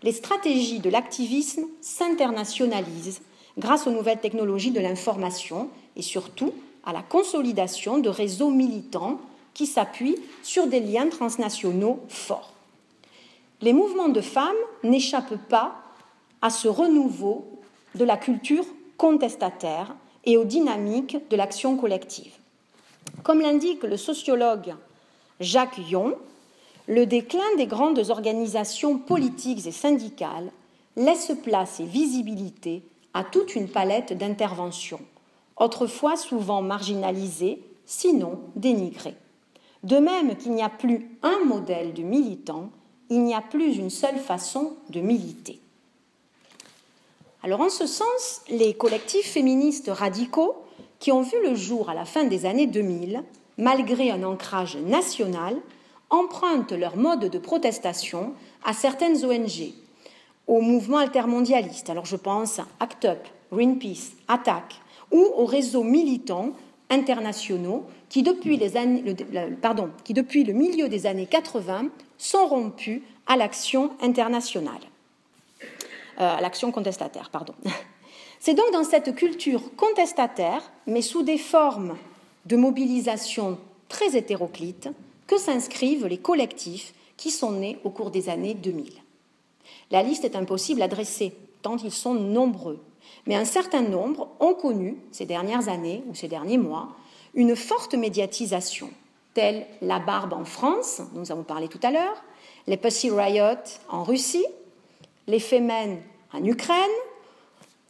[0.01, 3.23] les stratégies de l'activisme s'internationalisent
[3.57, 6.53] grâce aux nouvelles technologies de l'information et surtout
[6.85, 9.19] à la consolidation de réseaux militants
[9.53, 12.52] qui s'appuient sur des liens transnationaux forts
[13.63, 14.51] les mouvements de femmes
[14.83, 15.75] n'échappent pas
[16.41, 17.45] à ce renouveau
[17.95, 18.65] de la culture
[18.97, 19.95] contestataire
[20.25, 22.33] et aux dynamiques de l'action collective.
[23.23, 24.75] Comme l'indique le sociologue
[25.39, 26.15] Jacques Yon,
[26.87, 30.51] le déclin des grandes organisations politiques et syndicales
[30.97, 34.99] laisse place et visibilité à toute une palette d'interventions,
[35.55, 39.15] autrefois souvent marginalisées, sinon dénigrées.
[39.83, 42.69] De même qu'il n'y a plus un modèle de militant,
[43.09, 45.59] il n'y a plus une seule façon de militer.
[47.43, 50.55] Alors en ce sens, les collectifs féministes radicaux
[50.99, 53.23] qui ont vu le jour à la fin des années 2000,
[53.57, 55.57] malgré un ancrage national,
[56.09, 59.73] empruntent leur mode de protestation à certaines ONG,
[60.47, 61.89] au mouvement altermondialiste.
[61.89, 64.79] Alors je pense à ACT UP, Greenpeace, ATTAC,
[65.11, 66.51] ou aux réseaux militants
[66.89, 68.59] internationaux qui depuis,
[70.03, 71.87] qui depuis le milieu des années 80
[72.23, 74.81] sont rompus à l'action internationale,
[75.61, 77.53] euh, à l'action contestataire, pardon.
[78.39, 81.97] C'est donc dans cette culture contestataire, mais sous des formes
[82.45, 83.57] de mobilisation
[83.87, 84.89] très hétéroclites,
[85.27, 88.91] que s'inscrivent les collectifs qui sont nés au cours des années 2000.
[89.91, 92.83] La liste est impossible à dresser, tant ils sont nombreux,
[93.25, 96.89] mais un certain nombre ont connu, ces dernières années ou ces derniers mois,
[97.33, 98.89] une forte médiatisation,
[99.33, 102.23] telle la barbe en France, dont nous avons parlé tout à l'heure,
[102.67, 104.45] les Pussy Riot en Russie,
[105.27, 106.01] les Femen
[106.33, 106.77] en Ukraine,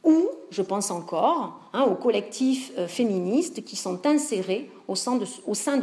[0.04, 5.26] ou, je pense encore, hein, aux collectifs euh, féministes qui sont insérés au sein, de,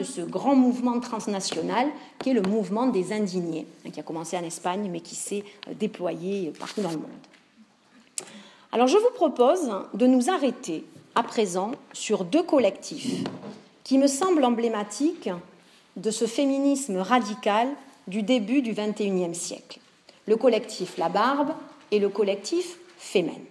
[0.02, 4.44] ce grand mouvement transnational qui est le mouvement des indignés, hein, qui a commencé en
[4.44, 7.10] Espagne mais qui s'est euh, déployé partout dans le monde.
[8.72, 13.24] Alors je vous propose de nous arrêter à présent sur deux collectifs
[13.84, 15.30] qui me semblent emblématiques
[15.96, 17.68] de ce féminisme radical
[18.06, 19.80] du début du XXIe siècle,
[20.26, 21.52] le collectif La Barbe
[21.90, 23.42] et le collectif Femen.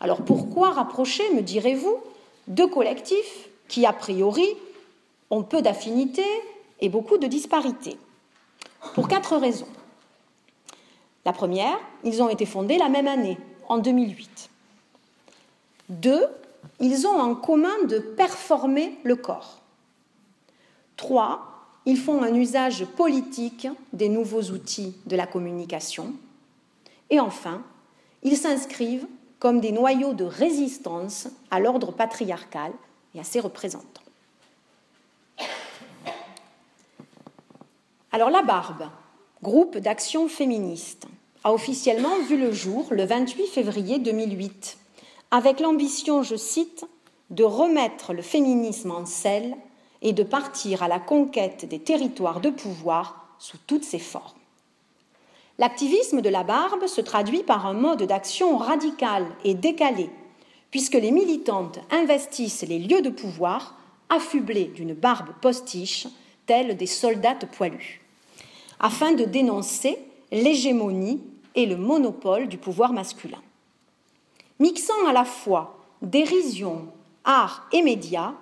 [0.00, 1.96] Alors pourquoi rapprocher, me direz-vous,
[2.48, 4.48] deux collectifs qui, a priori,
[5.30, 6.22] ont peu d'affinités
[6.80, 7.96] et beaucoup de disparités?
[8.94, 9.68] Pour quatre raisons.
[11.24, 14.50] La première, ils ont été fondés la même année, en 2008.
[15.88, 16.26] Deux,
[16.80, 19.61] ils ont en commun de performer le corps.
[21.02, 21.40] Trois,
[21.84, 26.14] ils font un usage politique des nouveaux outils de la communication.
[27.10, 27.60] Et enfin,
[28.22, 29.08] ils s'inscrivent
[29.40, 32.70] comme des noyaux de résistance à l'ordre patriarcal
[33.16, 34.00] et à ses représentants.
[38.12, 38.88] Alors la Barbe,
[39.42, 41.08] groupe d'action féministe,
[41.42, 44.78] a officiellement vu le jour le 28 février 2008,
[45.32, 46.84] avec l'ambition, je cite,
[47.30, 49.56] de remettre le féminisme en selle
[50.02, 54.38] et de partir à la conquête des territoires de pouvoir sous toutes ses formes.
[55.58, 60.10] L'activisme de la barbe se traduit par un mode d'action radical et décalé,
[60.70, 63.76] puisque les militantes investissent les lieux de pouvoir
[64.08, 66.06] affublées d'une barbe postiche,
[66.46, 68.00] telles des soldates poilus,
[68.80, 69.98] afin de dénoncer
[70.32, 71.22] l'hégémonie
[71.54, 73.40] et le monopole du pouvoir masculin.
[74.58, 76.88] Mixant à la fois dérision,
[77.24, 78.32] art et médias,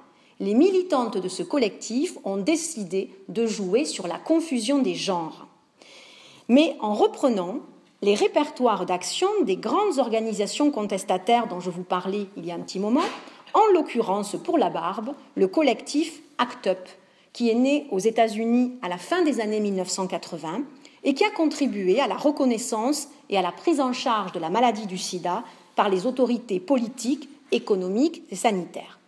[0.41, 5.47] les militantes de ce collectif ont décidé de jouer sur la confusion des genres,
[6.49, 7.61] mais en reprenant
[8.03, 12.61] les répertoires d'action des grandes organisations contestataires dont je vous parlais il y a un
[12.61, 13.03] petit moment,
[13.53, 16.89] en l'occurrence pour la barbe, le collectif ACT UP,
[17.35, 20.63] qui est né aux États-Unis à la fin des années 1980
[21.05, 24.51] et qui a contribué à la reconnaissance et à la prise en charge de la
[24.51, 25.45] maladie du sida
[25.77, 29.00] par les autorités politiques, économiques et sanitaires.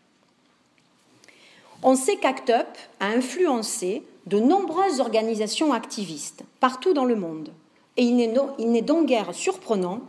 [1.85, 7.53] On sait qu'ACT UP a influencé de nombreuses organisations activistes partout dans le monde,
[7.97, 10.01] et il n'est donc guère surprenant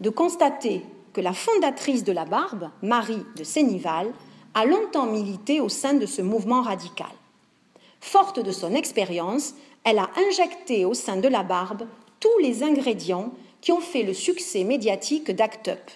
[0.00, 4.12] de constater que la fondatrice de la Barbe, Marie de Sénival,
[4.54, 7.10] a longtemps milité au sein de ce mouvement radical.
[8.00, 11.86] Forte de son expérience, elle a injecté au sein de la Barbe
[12.18, 15.90] tous les ingrédients qui ont fait le succès médiatique d'Act Up,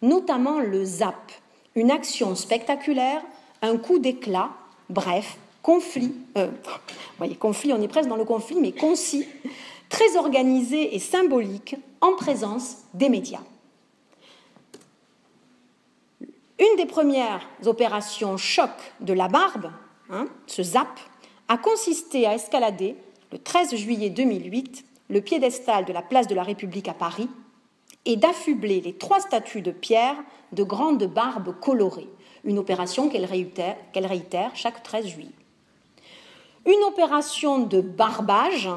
[0.00, 1.32] notamment le ZAP,
[1.74, 3.22] une action spectaculaire,
[3.60, 4.50] un coup d'éclat,
[4.88, 6.48] bref, conflit, euh,
[7.18, 9.26] voyez, conflit, on est presque dans le conflit, mais concis,
[9.88, 13.42] très organisé et symbolique, en présence des médias.
[16.58, 18.70] Une des premières opérations choc
[19.00, 19.70] de la barbe,
[20.10, 20.88] hein, ce ZAP,
[21.48, 22.96] a consisté à escalader,
[23.32, 27.28] le 13 juillet 2008, le piédestal de la place de la République à Paris
[28.04, 30.16] et d'affubler les trois statues de pierre
[30.52, 32.08] de grandes barbes colorées,
[32.44, 35.30] une opération qu'elle réitère, chaque 13 juillet.
[36.66, 38.68] Une opération de barbage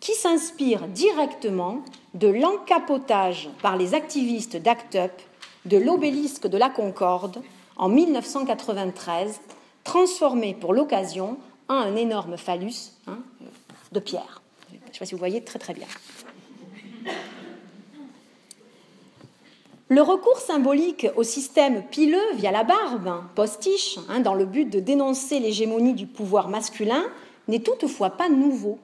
[0.00, 1.82] qui s'inspire directement
[2.14, 5.22] de l'encapotage par les activistes d'ACT UP
[5.64, 7.42] de l'obélisque de la Concorde
[7.76, 9.40] en 1993,
[9.82, 13.18] transformé pour l'occasion en un énorme phallus hein,
[13.92, 14.42] de pierre.
[14.70, 15.86] Je ne sais pas si vous voyez très très bien.
[19.88, 24.80] Le recours symbolique au système pileux via la barbe, postiche, hein, dans le but de
[24.80, 27.04] dénoncer l'hégémonie du pouvoir masculin,
[27.48, 28.78] n'est toutefois pas nouveau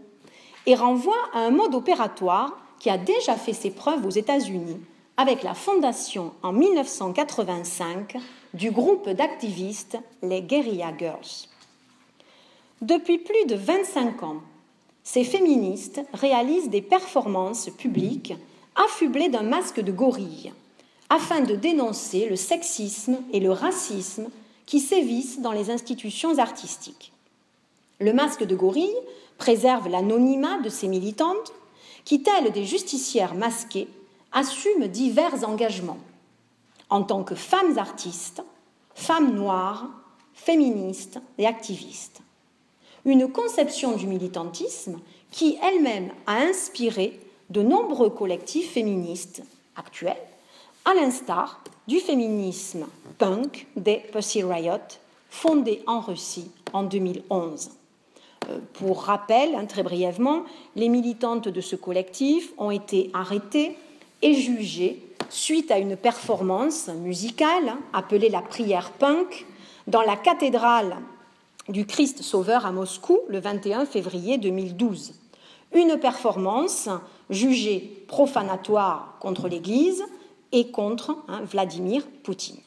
[0.66, 4.78] et renvoie à un mode opératoire qui a déjà fait ses preuves aux États-Unis
[5.16, 8.18] avec la fondation en 1985
[8.52, 11.48] du groupe d'activistes les Guerrilla Girls.
[12.82, 14.42] Depuis plus de 25 ans,
[15.02, 18.34] ces féministes réalisent des performances publiques
[18.76, 20.52] affublées d'un masque de gorille
[21.10, 24.28] afin de dénoncer le sexisme et le racisme
[24.64, 27.12] qui sévissent dans les institutions artistiques.
[27.98, 28.96] Le masque de gorille
[29.36, 31.52] préserve l'anonymat de ces militantes
[32.04, 33.88] qui, telles des justicières masquées,
[34.32, 35.98] assument divers engagements
[36.88, 38.42] en tant que femmes artistes,
[38.94, 39.88] femmes noires,
[40.34, 42.20] féministes et activistes.
[43.04, 45.00] Une conception du militantisme
[45.32, 47.18] qui elle-même a inspiré
[47.50, 49.42] de nombreux collectifs féministes
[49.76, 50.16] actuels,
[50.84, 52.86] à l'instar du féminisme
[53.18, 54.78] punk des Pussy Riot,
[55.28, 57.70] fondé en Russie en 2011.
[58.48, 60.44] Euh, pour rappel, hein, très brièvement,
[60.76, 63.76] les militantes de ce collectif ont été arrêtées
[64.22, 69.46] est jugé suite à une performance musicale appelée la prière punk
[69.86, 70.96] dans la cathédrale
[71.68, 75.14] du Christ Sauveur à Moscou le 21 février 2012.
[75.72, 76.88] Une performance
[77.28, 80.04] jugée profanatoire contre l'Église
[80.52, 82.58] et contre hein, Vladimir Poutine.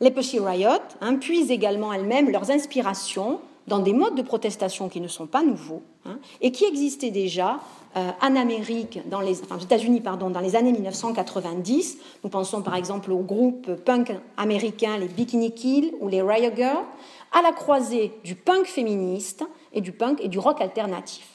[0.00, 0.68] Les Pussy Riot
[1.00, 5.42] hein, puisent également elles-mêmes leurs inspirations dans des modes de protestation qui ne sont pas
[5.42, 7.60] nouveaux hein, et qui existaient déjà
[7.96, 11.98] euh, en Amérique, aux États-Unis, pardon, dans les années 1990.
[12.22, 16.84] Nous pensons par exemple au groupe punk américain, les Bikini Kill ou les Riot Girls,
[17.32, 21.26] à la croisée du punk féministe et du punk et du rock alternatif.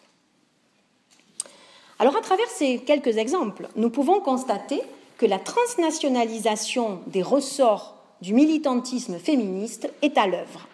[1.99, 4.81] Alors, à travers ces quelques exemples, nous pouvons constater
[5.17, 10.67] que la transnationalisation des ressorts du militantisme féministe est à l'œuvre.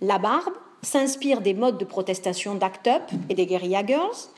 [0.00, 4.28] La barbe s'inspire des modes de protestation d'Act Up et des Guerrilla Girls,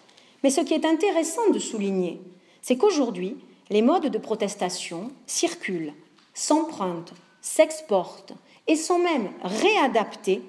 [0.42, 2.20] mais ce qui est intéressant de souligner,
[2.62, 3.36] c'est qu'aujourd'hui,
[3.70, 5.92] les modes de protestation circulent,
[6.34, 8.34] s'empruntent, s'exportent
[8.66, 10.42] et sont même réadaptés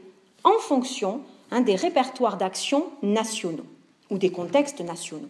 [0.44, 1.22] en fonction
[1.52, 3.66] hein, des répertoires d'action nationaux
[4.10, 5.30] ou des contextes nationaux.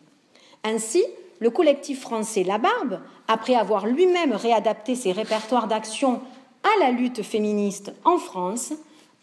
[0.64, 1.04] Ainsi,
[1.40, 6.22] le collectif français La Barbe, après avoir lui-même réadapté ses répertoires d'action
[6.64, 8.74] à la lutte féministe en France,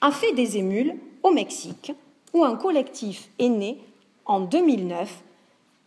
[0.00, 1.92] a fait des émules au Mexique,
[2.32, 3.78] où un collectif est né
[4.26, 5.22] en 2009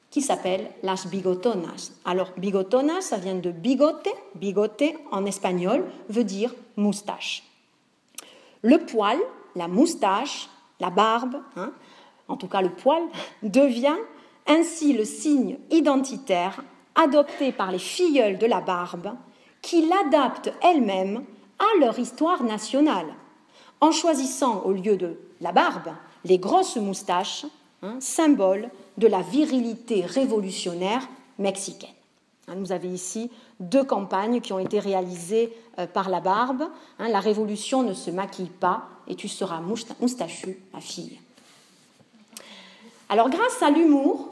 [0.10, 1.92] qui s'appelle las bigotonas.
[2.06, 4.08] Alors, bigotonas, ça vient de bigote.
[4.36, 7.44] Bigote, en espagnol, veut dire moustache.
[8.62, 9.20] Le poil,
[9.56, 10.50] la moustache,
[10.80, 11.72] la barbe, hein,
[12.28, 13.04] en tout cas le poil,
[13.44, 13.98] devient
[14.48, 16.64] ainsi le signe identitaire
[16.96, 19.14] adopté par les filleuls de la barbe
[19.62, 21.24] qui l'adaptent elles-mêmes
[21.60, 23.08] à leur histoire nationale,
[23.82, 25.92] en choisissant au lieu de la barbe
[26.26, 27.46] les grosses moustaches,
[27.84, 31.90] hein, symbole de la virilité révolutionnaire mexicaine.
[32.48, 33.30] Hein, vous avez ici
[33.60, 36.64] deux campagnes qui ont été réalisées euh, par la barbe.
[37.00, 41.20] Hein, la révolution ne se maquille pas et tu seras moustachu, ma fille.
[43.10, 44.30] Alors grâce à l'humour,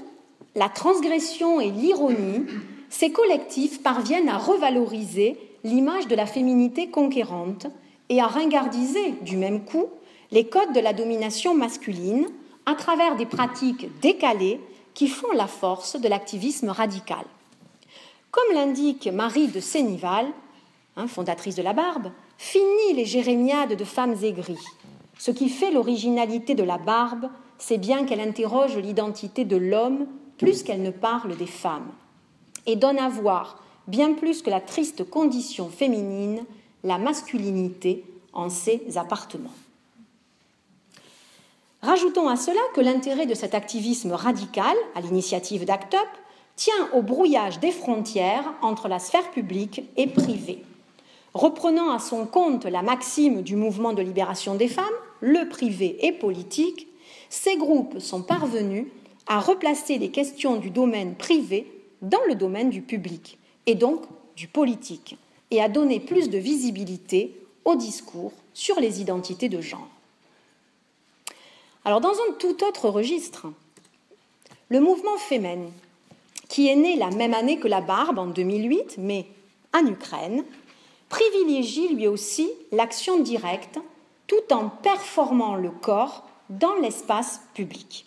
[0.56, 2.46] la transgression et l'ironie,
[2.90, 7.68] ces collectifs parviennent à revaloriser l'image de la féminité conquérante
[8.10, 9.88] et à ringardiser du même coup
[10.32, 12.28] les codes de la domination masculine
[12.66, 14.60] à travers des pratiques décalées
[14.94, 17.26] qui font la force de l'activisme radical.
[18.32, 20.28] Comme l'indique Marie de Sénival,
[20.96, 24.58] hein, fondatrice de la Barbe, fini les jérémiades de femmes aigries.
[25.18, 30.64] Ce qui fait l'originalité de la Barbe, c'est bien qu'elle interroge l'identité de l'homme plus
[30.64, 31.92] qu'elle ne parle des femmes,
[32.66, 36.44] et donne à voir, bien plus que la triste condition féminine,
[36.84, 39.54] la masculinité en ses appartements.
[41.82, 46.08] Rajoutons à cela que l'intérêt de cet activisme radical, à l'initiative d'ACT UP,
[46.56, 50.64] tient au brouillage des frontières entre la sphère publique et privée.
[51.34, 54.86] Reprenant à son compte la maxime du mouvement de libération des femmes,
[55.20, 56.88] le privé et politique,
[57.30, 58.88] ces groupes sont parvenus
[59.28, 61.72] à replacer les questions du domaine privé
[62.02, 64.04] dans le domaine du public, et donc
[64.36, 65.18] du politique,
[65.52, 69.88] et à donner plus de visibilité au discours sur les identités de genre.
[71.84, 73.48] Alors, dans un tout autre registre,
[74.70, 75.72] le mouvement Femen,
[76.50, 79.26] qui est né la même année que la Barbe en 2008, mais
[79.74, 80.44] en Ukraine,
[81.10, 83.80] privilégie lui aussi l'action directe
[84.28, 88.06] tout en performant le corps dans l'espace public.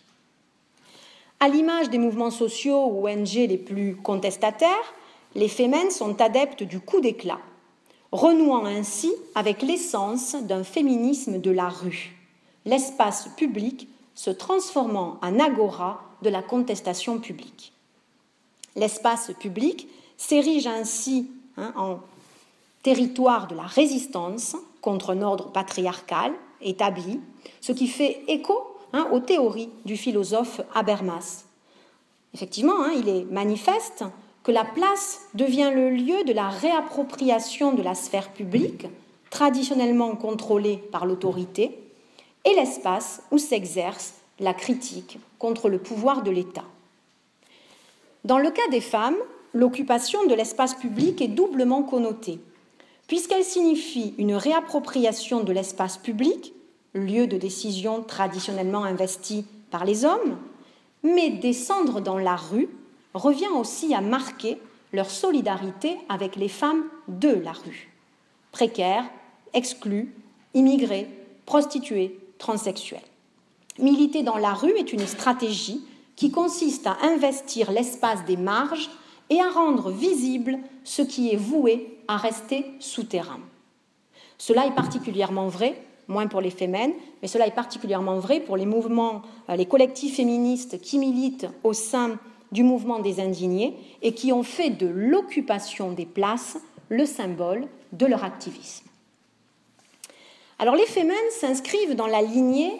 [1.41, 4.95] À l'image des mouvements sociaux ou ONG les plus contestataires,
[5.34, 7.41] les Femen sont adeptes du coup d'éclat,
[8.12, 12.18] renouant ainsi avec l'essence d'un féminisme de la rue
[12.68, 17.72] l'espace public se transformant en agora de la contestation publique.
[18.76, 22.01] L'espace public s'érige ainsi hein, en
[22.82, 27.20] territoire de la résistance contre un ordre patriarcal établi,
[27.61, 28.55] ce qui fait écho
[28.93, 31.45] hein, aux théories du philosophe Habermas.
[32.34, 34.05] Effectivement, hein, il est manifeste
[34.43, 38.86] que la place devient le lieu de la réappropriation de la sphère publique,
[39.30, 41.78] traditionnellement contrôlée par l'autorité,
[42.45, 46.64] et l'espace où s'exerce la critique contre le pouvoir de l'État.
[48.24, 49.16] Dans le cas des femmes,
[49.53, 52.41] l'occupation de l'espace public est doublement connotée,
[53.07, 56.53] puisqu'elle signifie une réappropriation de l'espace public,
[56.95, 60.39] lieu de décision traditionnellement investi par les hommes,
[61.03, 62.68] mais descendre dans la rue
[63.14, 64.59] revient aussi à marquer
[64.93, 67.93] leur solidarité avec les femmes de la rue,
[68.53, 69.05] précaires,
[69.53, 70.14] exclues,
[70.55, 71.09] immigrées,
[71.47, 73.01] prostituées, transsexuels.
[73.78, 75.84] Militer dans la rue est une stratégie
[76.16, 78.91] qui consiste à investir l'espace des marges
[79.30, 83.41] et à rendre visible ce qui est voué à rester souterrain.
[84.39, 86.93] Cela est particulièrement vrai, moins pour les fémènes,
[87.23, 91.75] mais cela est particulièrement vrai pour les mouvements, euh, les collectifs féministes qui militent au
[91.75, 92.19] sein
[92.51, 96.57] du mouvement des indignés et qui ont fait de l'occupation des places
[96.89, 98.87] le symbole de leur activisme.
[100.59, 102.73] Alors les fémènes s'inscrivent dans la lignée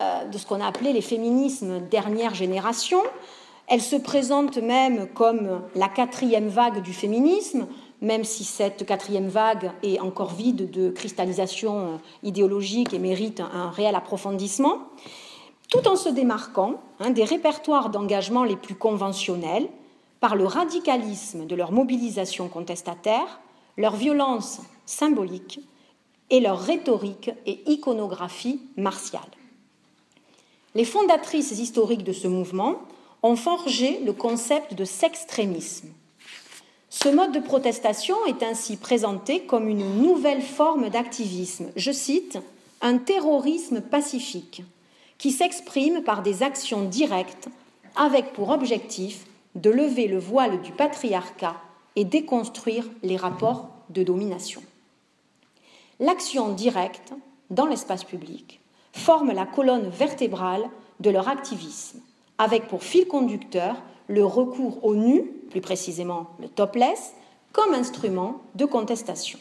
[0.00, 3.00] euh, de ce qu'on a appelé les féminismes dernière génération.
[3.66, 7.66] Elles se présentent même comme la quatrième vague du féminisme,
[8.02, 13.70] même si cette quatrième vague est encore vide de cristallisation euh, idéologique et mérite un
[13.70, 14.78] réel approfondissement,
[15.70, 19.68] tout en se démarquant hein, des répertoires d'engagement les plus conventionnels
[20.20, 23.40] par le radicalisme de leur mobilisation contestataire,
[23.78, 25.60] leur violence symbolique
[26.28, 29.22] et leur rhétorique et iconographie martiale.
[30.74, 32.80] Les fondatrices historiques de ce mouvement
[33.22, 35.88] ont forgé le concept de sextrémisme.
[36.94, 42.38] Ce mode de protestation est ainsi présenté comme une nouvelle forme d'activisme, je cite,
[42.82, 44.62] un terrorisme pacifique,
[45.16, 47.48] qui s'exprime par des actions directes
[47.96, 49.24] avec pour objectif
[49.54, 51.56] de lever le voile du patriarcat
[51.96, 54.62] et déconstruire les rapports de domination
[55.98, 57.14] l'action directe
[57.50, 58.60] dans l'espace public
[58.92, 60.68] forme la colonne vertébrale
[61.00, 62.00] de leur activisme,
[62.36, 63.76] avec pour fil conducteur
[64.12, 67.14] le recours au nu, plus précisément le topless,
[67.50, 69.38] comme instrument de contestation.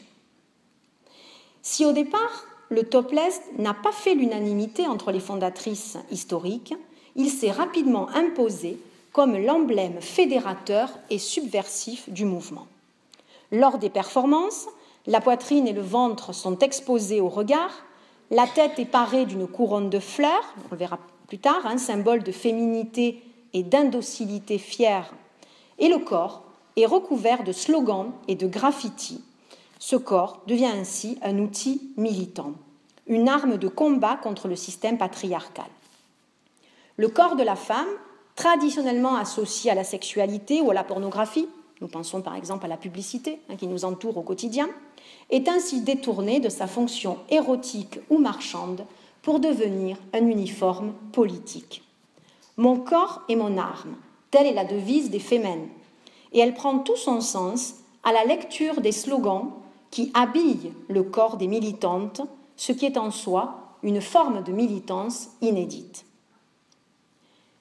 [1.62, 6.74] Si au départ, le topless n'a pas fait l'unanimité entre les fondatrices historiques,
[7.18, 8.80] il s'est rapidement imposé
[9.12, 12.68] comme l'emblème fédérateur et subversif du mouvement.
[13.52, 14.68] Lors des performances,
[15.06, 17.84] la poitrine et le ventre sont exposés au regard,
[18.30, 20.98] la tête est parée d'une couronne de fleurs, on le verra
[21.28, 23.22] plus tard, un symbole de féminité
[23.54, 25.14] et d'indocilité fière,
[25.80, 26.44] et le corps
[26.78, 29.22] est recouvert de slogans et de graffitis.
[29.80, 32.54] Ce corps devient ainsi un outil militant,
[33.08, 35.66] une arme de combat contre le système patriarcal.
[36.98, 37.88] Le corps de la femme,
[38.36, 41.48] traditionnellement associé à la sexualité ou à la pornographie,
[41.82, 44.70] nous pensons par exemple à la publicité hein, qui nous entoure au quotidien,
[45.32, 48.86] est ainsi détourné de sa fonction érotique ou marchande
[49.24, 51.84] pour devenir un uniforme politique.
[52.58, 53.96] Mon corps est mon arme,
[54.30, 55.70] telle est la devise des Femmes,
[56.34, 59.52] et elle prend tout son sens à la lecture des slogans
[59.90, 62.22] qui habillent le corps des militantes,
[62.56, 66.06] ce qui est en soi une forme de militance inédite.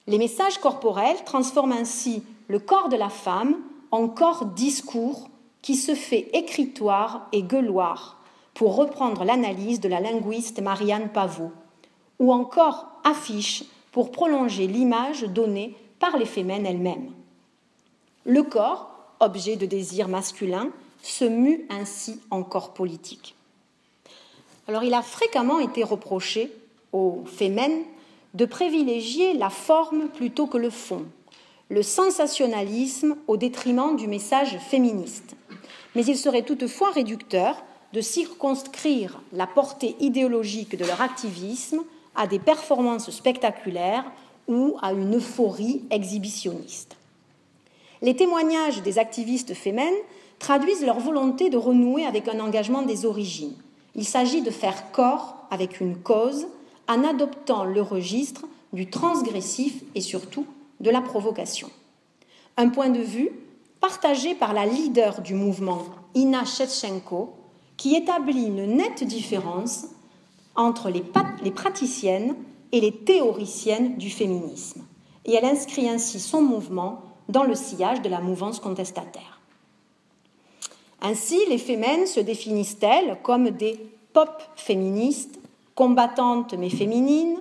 [0.07, 3.55] Les messages corporels transforment ainsi le corps de la femme
[3.91, 5.29] en corps discours
[5.61, 8.17] qui se fait écritoire et gueuloir,
[8.53, 11.51] pour reprendre l'analyse de la linguiste Marianne Pavot,
[12.19, 17.11] ou encore affiche pour prolonger l'image donnée par les femmes elles-mêmes.
[18.25, 18.89] Le corps,
[19.19, 20.69] objet de désir masculin,
[21.03, 23.35] se mue ainsi en corps politique.
[24.67, 26.51] Alors il a fréquemment été reproché
[26.93, 27.83] aux femmes
[28.33, 31.05] de privilégier la forme plutôt que le fond,
[31.69, 35.35] le sensationnalisme au détriment du message féministe.
[35.95, 37.63] Mais il serait toutefois réducteur
[37.93, 41.81] de circonscrire la portée idéologique de leur activisme
[42.15, 44.05] à des performances spectaculaires
[44.47, 46.97] ou à une euphorie exhibitionniste.
[48.01, 49.93] Les témoignages des activistes féminines
[50.39, 53.55] traduisent leur volonté de renouer avec un engagement des origines.
[53.95, 56.47] Il s'agit de faire corps avec une cause
[56.87, 60.45] en adoptant le registre du transgressif et surtout
[60.79, 61.69] de la provocation.
[62.57, 63.29] Un point de vue
[63.79, 65.83] partagé par la leader du mouvement,
[66.15, 67.33] Ina Shevchenko,
[67.77, 69.85] qui établit une nette différence
[70.55, 72.35] entre les, praticiennes
[72.71, 74.81] et les théoriciennes du féminisme.
[75.25, 79.39] Et elle inscrit ainsi son mouvement dans le sillage de la mouvance contestataire.
[81.01, 83.79] Ainsi, les fémènes se définissent-elles comme des
[84.13, 85.39] pop féministes
[85.75, 87.37] combattantes mais féminines,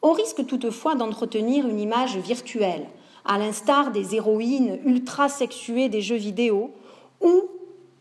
[0.00, 2.86] au risque toutefois d'entretenir une image virtuelle,
[3.24, 6.70] à l'instar des héroïnes ultra sexuées des jeux vidéo,
[7.20, 7.42] ou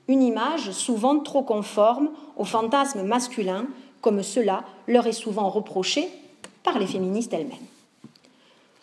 [0.08, 3.68] une image souvent trop conforme au fantasme masculin,
[4.04, 6.10] comme cela leur est souvent reproché
[6.62, 7.58] par les féministes elles-mêmes.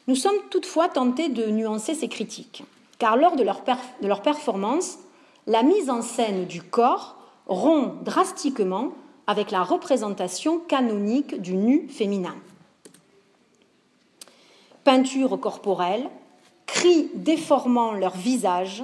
[0.09, 2.65] Nous sommes toutefois tentés de nuancer ces critiques,
[2.99, 3.63] car lors de leur,
[4.03, 4.99] de leur performance,
[5.47, 7.17] la mise en scène du corps
[7.47, 8.93] rompt drastiquement
[9.27, 12.35] avec la représentation canonique du nu féminin.
[14.85, 16.09] Peinture corporelle,
[16.67, 18.83] cris déformant leur visage,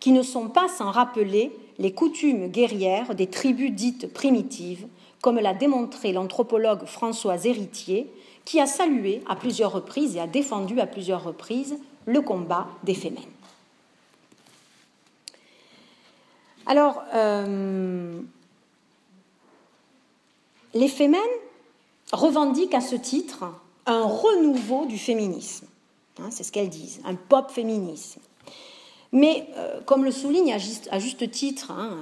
[0.00, 4.86] qui ne sont pas sans rappeler les coutumes guerrières des tribus dites primitives,
[5.22, 8.12] comme l'a démontré l'anthropologue François Héritier,
[8.44, 12.94] qui a salué à plusieurs reprises et a défendu à plusieurs reprises le combat des
[12.94, 13.22] fémènes.
[16.66, 18.20] Alors, euh,
[20.74, 21.20] les Femen
[22.12, 23.44] revendiquent à ce titre
[23.86, 25.66] un renouveau du féminisme.
[26.18, 28.20] Hein, c'est ce qu'elles disent, un pop féminisme.
[29.12, 31.98] Mais, euh, comme le souligne à juste, titre hein,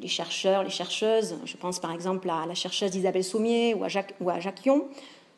[0.00, 3.88] les chercheurs, les chercheuses, je pense par exemple à la chercheuse Isabelle Sommier ou à,
[3.88, 4.84] Jacques, ou à Jacques Yon,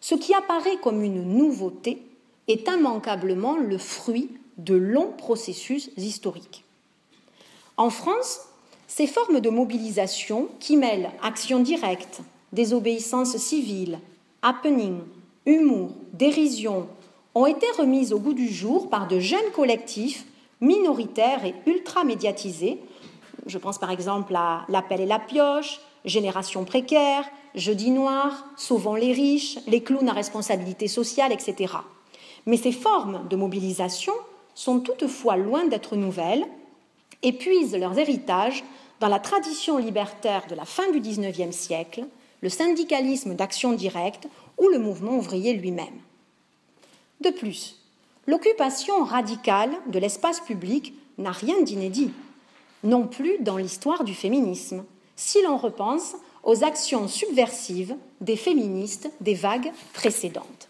[0.00, 2.02] ce qui apparaît comme une nouveauté
[2.48, 6.64] est immanquablement le fruit de longs processus historiques.
[7.76, 8.40] En France,
[8.86, 12.20] ces formes de mobilisation qui mêlent action directe,
[12.52, 13.98] désobéissance civile,
[14.42, 14.98] happening,
[15.46, 16.88] humour, dérision,
[17.34, 20.26] ont été remises au goût du jour par de jeunes collectifs
[20.60, 22.78] minoritaires et ultra médiatisés.
[23.46, 27.24] Je pense par exemple à L'appel et la pioche, Génération précaire,
[27.54, 31.74] Jeudi noir, Sauvons les riches, les clowns à responsabilité sociale, etc.
[32.46, 34.14] Mais ces formes de mobilisation
[34.54, 36.46] sont toutefois loin d'être nouvelles
[37.22, 38.64] et puisent leurs héritages
[39.00, 42.04] dans la tradition libertaire de la fin du XIXe siècle,
[42.40, 44.28] le syndicalisme d'action directe
[44.58, 46.00] ou le mouvement ouvrier lui-même.
[47.20, 47.76] De plus,
[48.26, 52.12] l'occupation radicale de l'espace public n'a rien d'inédit,
[52.82, 54.84] non plus dans l'histoire du féminisme,
[55.16, 60.68] si l'on repense aux actions subversives des féministes des vagues précédentes.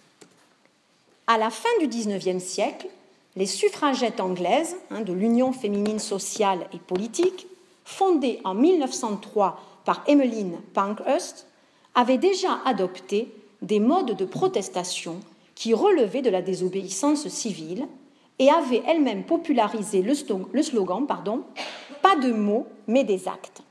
[1.26, 2.88] À la fin du XIXe siècle,
[3.36, 7.46] les suffragettes anglaises hein, de l'Union féminine sociale et politique,
[7.84, 11.46] fondée en 1903 par Emmeline Pankhurst,
[11.94, 13.32] avaient déjà adopté
[13.62, 15.20] des modes de protestation
[15.54, 17.86] qui relevaient de la désobéissance civile
[18.38, 21.42] et avaient elles-mêmes popularisé le slogan, pardon,
[22.02, 23.62] pas de mots mais des actes.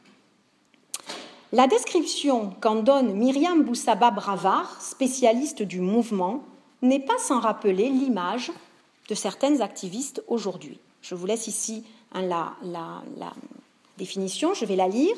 [1.52, 6.44] La description qu'en donne Myriam Boussaba Bravard, spécialiste du mouvement,
[6.82, 8.52] n'est pas sans rappeler l'image
[9.10, 10.80] de certaines activistes aujourd'hui.
[11.02, 11.84] Je vous laisse ici
[12.14, 13.34] hein, la
[13.98, 15.16] définition, je vais la lire.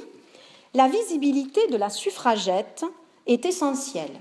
[0.73, 2.83] La visibilité de la suffragette
[3.27, 4.19] est essentielle.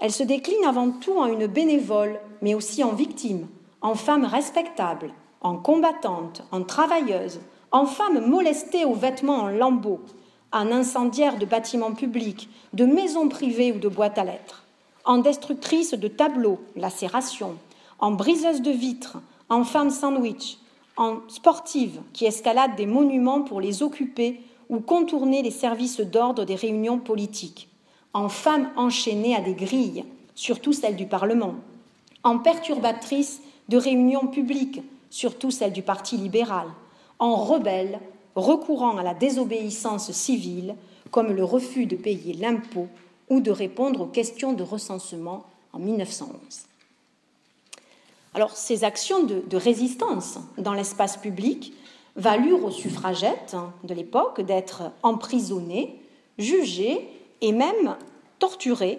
[0.00, 3.46] Elle se décline avant tout en une bénévole, mais aussi en victime,
[3.84, 5.10] en femme respectable,
[5.42, 10.00] en combattante, en travailleuse, en femme molestée aux vêtements en lambeaux,
[10.52, 14.64] en incendiaire de bâtiments publics, de maisons privées ou de boîtes à lettres,
[15.04, 17.56] en destructrice de tableaux, lacérations,
[17.98, 19.18] en briseuse de vitres,
[19.50, 20.56] en femme sandwich,
[20.96, 26.54] en sportive qui escalade des monuments pour les occuper ou contourner les services d'ordre des
[26.54, 27.68] réunions politiques,
[28.14, 31.56] en femme enchaînée à des grilles, surtout celles du Parlement,
[32.22, 36.66] en perturbatrice de réunions publiques, surtout celles du Parti libéral,
[37.18, 38.00] en rebelle
[38.34, 40.74] recourant à la désobéissance civile
[41.10, 42.88] comme le refus de payer l'impôt
[43.30, 46.38] ou de répondre aux questions de recensement en 1911.
[48.34, 51.72] Alors, ces actions de, résistance dans l'espace public
[52.16, 56.00] valurent aux suffragettes de l'époque d'être emprisonnées,
[56.38, 57.08] jugées
[57.40, 57.96] et même
[58.40, 58.98] torturées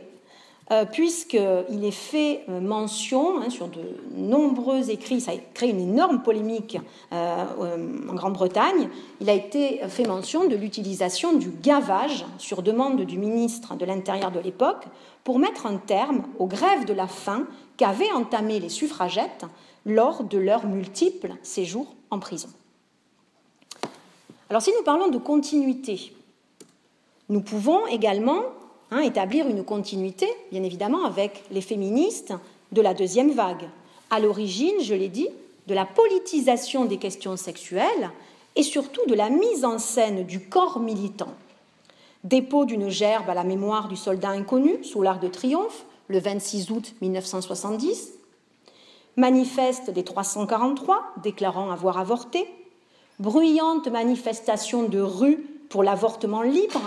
[0.92, 3.82] puisqu'il est fait euh, mention hein, sur de
[4.16, 6.80] nombreux écrits, ça a créé une énorme polémique
[7.14, 8.90] euh, en Grande-Bretagne,
[9.22, 14.32] il a été fait mention de l'utilisation du gavage sur demande du ministre de l'Intérieur
[14.32, 14.86] de l'époque
[15.24, 17.46] pour mettre un terme aux grèves de la faim
[17.78, 19.46] qu'avaient entamées les suffragettes
[19.86, 22.50] lors de leurs multiples séjours en prison.
[24.50, 26.16] Alors si nous parlons de continuité,
[27.30, 28.42] nous pouvons également
[28.96, 32.34] Hein, établir une continuité, bien évidemment, avec les féministes
[32.72, 33.68] de la deuxième vague.
[34.10, 35.28] À l'origine, je l'ai dit,
[35.68, 38.10] de la politisation des questions sexuelles
[38.56, 41.34] et surtout de la mise en scène du corps militant.
[42.24, 46.72] Dépôt d'une gerbe à la mémoire du soldat inconnu sous l'Arc de Triomphe, le 26
[46.72, 48.14] août 1970,
[49.18, 52.48] manifeste des 343 déclarant avoir avorté,
[53.20, 56.82] bruyante manifestation de rue pour l'avortement libre,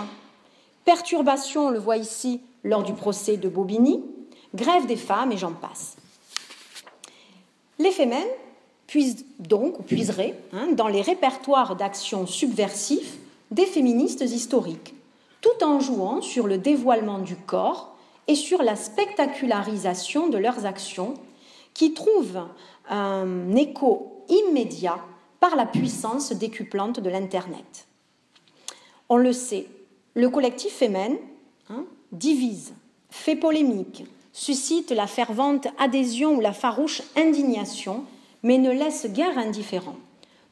[0.89, 4.01] perturbation, on le voit ici, lors du procès de Bobigny,
[4.55, 5.95] grève des femmes et j'en passe.
[7.77, 8.15] Les femmes
[8.87, 13.19] puisent donc, ou puiseraient, hein, dans les répertoires d'actions subversifs
[13.51, 14.95] des féministes historiques,
[15.41, 17.95] tout en jouant sur le dévoilement du corps
[18.27, 21.13] et sur la spectacularisation de leurs actions,
[21.75, 22.47] qui trouvent
[22.89, 24.97] un écho immédiat
[25.39, 27.85] par la puissance décuplante de l'Internet.
[29.07, 29.67] On le sait,
[30.15, 31.17] le collectif Femen
[31.69, 32.73] hein, divise,
[33.09, 38.03] fait polémique, suscite la fervente adhésion ou la farouche indignation,
[38.43, 39.95] mais ne laisse guère indifférent.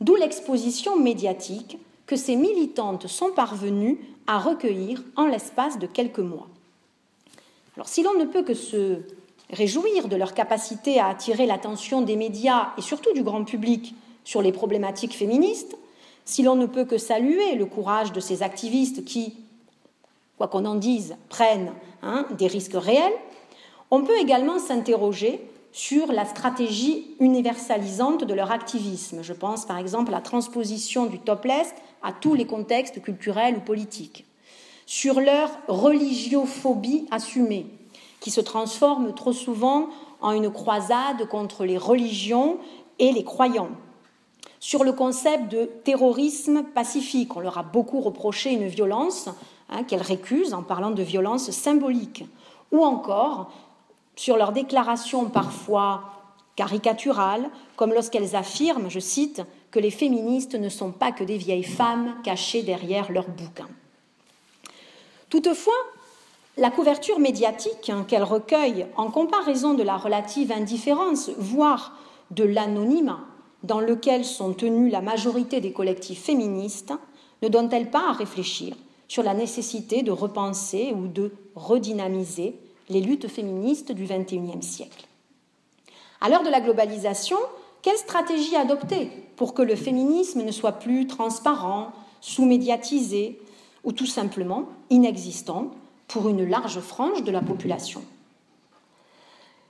[0.02, 6.48] D'où l'exposition médiatique que ces militantes sont parvenues à recueillir en l'espace de quelques mois.
[7.76, 9.00] Alors si l'on ne peut que se
[9.52, 14.42] réjouir de leur capacité à attirer l'attention des médias et surtout du grand public sur
[14.42, 15.78] les problématiques féministes,
[16.26, 19.38] si l'on ne peut que saluer le courage de ces activistes qui,
[20.38, 21.74] quoi qu'on en dise, prennent
[22.04, 23.14] hein, des risques réels,
[23.90, 29.22] on peut également s'interroger sur la stratégie universalisante de leur activisme.
[29.22, 33.60] Je pense par exemple à la transposition du topless à tous les contextes culturels ou
[33.62, 34.26] politiques,
[34.86, 37.68] sur leur religiophobie assumée,
[38.20, 39.90] qui se transforme trop souvent
[40.22, 42.58] en une croisade contre les religions
[43.00, 43.70] et les croyants,
[44.60, 47.36] sur le concept de terrorisme pacifique.
[47.36, 49.30] On leur a beaucoup reproché une violence
[49.70, 52.24] Hein, qu'elles récusent en parlant de violence symbolique,
[52.72, 53.52] ou encore
[54.16, 56.04] sur leurs déclarations parfois
[56.56, 61.64] caricaturales, comme lorsqu'elles affirment, je cite, que les féministes ne sont pas que des vieilles
[61.64, 63.68] femmes cachées derrière leurs bouquins.
[65.30, 65.74] Toutefois,
[66.56, 71.92] la couverture médiatique hein, qu'elles recueillent en comparaison de la relative indifférence, voire
[72.32, 73.20] de l'anonymat
[73.64, 76.94] dans lequel sont tenus la majorité des collectifs féministes,
[77.42, 78.74] ne donne-t-elle pas à réfléchir?
[79.08, 82.56] Sur la nécessité de repenser ou de redynamiser
[82.90, 85.08] les luttes féministes du XXIe siècle.
[86.22, 87.38] À l'heure de la globalisation,
[87.82, 91.92] quelle stratégie adopter pour que le féminisme ne soit plus transparent,
[92.22, 93.40] sous-médiatisé
[93.84, 95.72] ou tout simplement inexistant
[96.08, 98.02] pour une large frange de la population?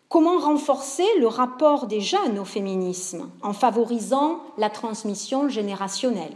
[0.10, 6.36] Comment renforcer le rapport des jeunes au féminisme en favorisant la transmission générationnelle?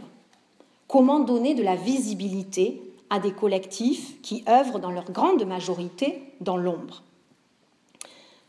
[0.88, 2.82] Comment donner de la visibilité
[3.12, 7.02] à des collectifs qui œuvrent dans leur grande majorité dans l'ombre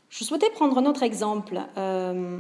[0.10, 2.40] Je souhaitais prendre un autre exemple, euh,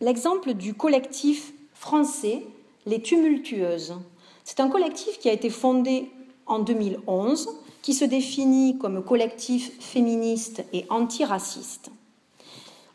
[0.00, 2.46] l'exemple du collectif français
[2.86, 3.96] Les Tumultueuses.
[4.44, 6.12] C'est un collectif qui a été fondé
[6.46, 7.48] en 2011,
[7.82, 11.90] qui se définit comme collectif féministe et antiraciste.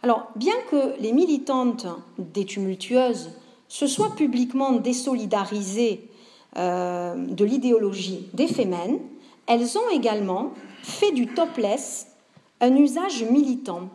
[0.03, 1.85] Alors, bien que les militantes
[2.17, 3.31] des tumultueuses
[3.67, 6.08] se soient publiquement désolidarisées
[6.57, 8.99] euh, de l'idéologie des fémènes,
[9.47, 10.51] elles ont également
[10.83, 12.07] fait du topless
[12.61, 13.89] un usage militant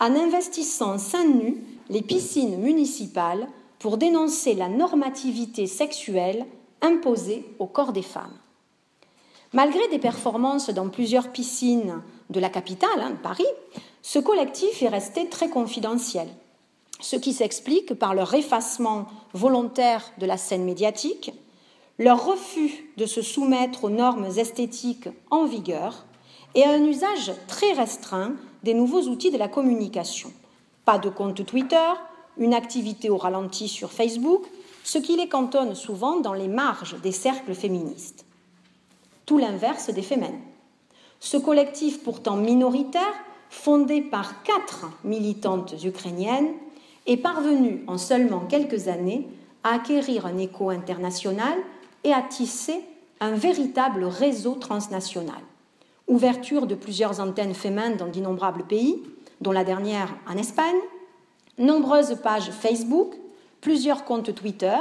[0.00, 3.48] en investissant seins nus les piscines municipales
[3.78, 6.46] pour dénoncer la normativité sexuelle
[6.82, 8.36] imposée au corps des femmes.
[9.52, 13.46] Malgré des performances dans plusieurs piscines de la capitale, hein, Paris,
[14.02, 16.28] ce collectif est resté très confidentiel,
[17.00, 21.32] ce qui s'explique par leur effacement volontaire de la scène médiatique,
[21.98, 26.06] leur refus de se soumettre aux normes esthétiques en vigueur
[26.54, 30.32] et un usage très restreint des nouveaux outils de la communication.
[30.84, 31.92] Pas de compte Twitter,
[32.38, 34.44] une activité au ralenti sur Facebook,
[34.84, 38.24] ce qui les cantonne souvent dans les marges des cercles féministes.
[39.26, 40.40] Tout l'inverse des fémènes.
[41.20, 43.14] Ce collectif pourtant minoritaire
[43.50, 46.52] fondé par quatre militantes ukrainiennes,
[47.06, 49.26] est parvenu en seulement quelques années
[49.64, 51.54] à acquérir un écho international
[52.04, 52.80] et à tisser
[53.20, 55.40] un véritable réseau transnational.
[56.06, 59.02] Ouverture de plusieurs antennes féminines dans d'innombrables pays,
[59.40, 60.78] dont la dernière en Espagne,
[61.58, 63.14] nombreuses pages Facebook,
[63.60, 64.76] plusieurs comptes Twitter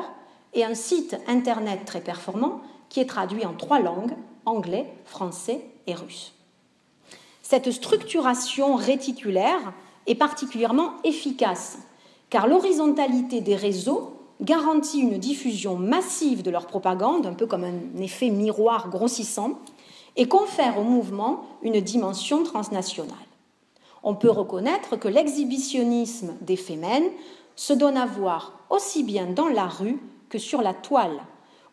[0.54, 4.16] et un site internet très performant qui est traduit en trois langues,
[4.46, 6.34] anglais, français et russe.
[7.42, 9.74] Cette structuration réticulaire
[10.06, 11.80] est particulièrement efficace
[12.30, 18.02] car l'horizontalité des réseaux garantit une diffusion massive de leur propagande, un peu comme un
[18.02, 19.60] effet miroir grossissant,
[20.16, 23.16] et confère au mouvement une dimension transnationale.
[24.04, 27.10] On peut reconnaître que l'exhibitionnisme des fémènes
[27.56, 31.20] se donne à voir aussi bien dans la rue que sur la toile,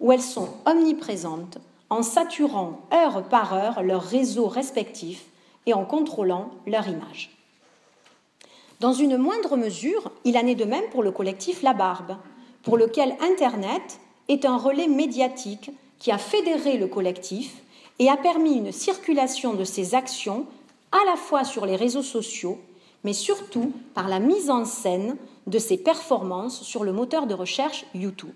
[0.01, 1.59] où elles sont omniprésentes
[1.91, 5.27] en saturant heure par heure leurs réseaux respectifs
[5.67, 7.31] et en contrôlant leur image.
[8.81, 12.17] Dans une moindre mesure, il en est de même pour le collectif La Barbe,
[12.65, 17.62] pour lequel Internet est un relais médiatique qui a fédéré le collectif
[17.99, 20.47] et a permis une circulation de ses actions
[20.91, 22.59] à la fois sur les réseaux sociaux,
[23.05, 27.85] mais surtout par la mise en scène de ses performances sur le moteur de recherche
[27.95, 28.35] YouTube.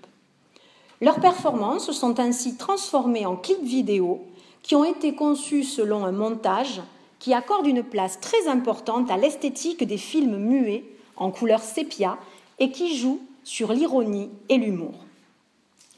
[1.00, 4.20] Leurs performances sont ainsi transformées en clips vidéo
[4.62, 6.80] qui ont été conçus selon un montage
[7.18, 10.84] qui accorde une place très importante à l'esthétique des films muets
[11.16, 12.18] en couleur sépia
[12.58, 14.92] et qui joue sur l'ironie et l'humour.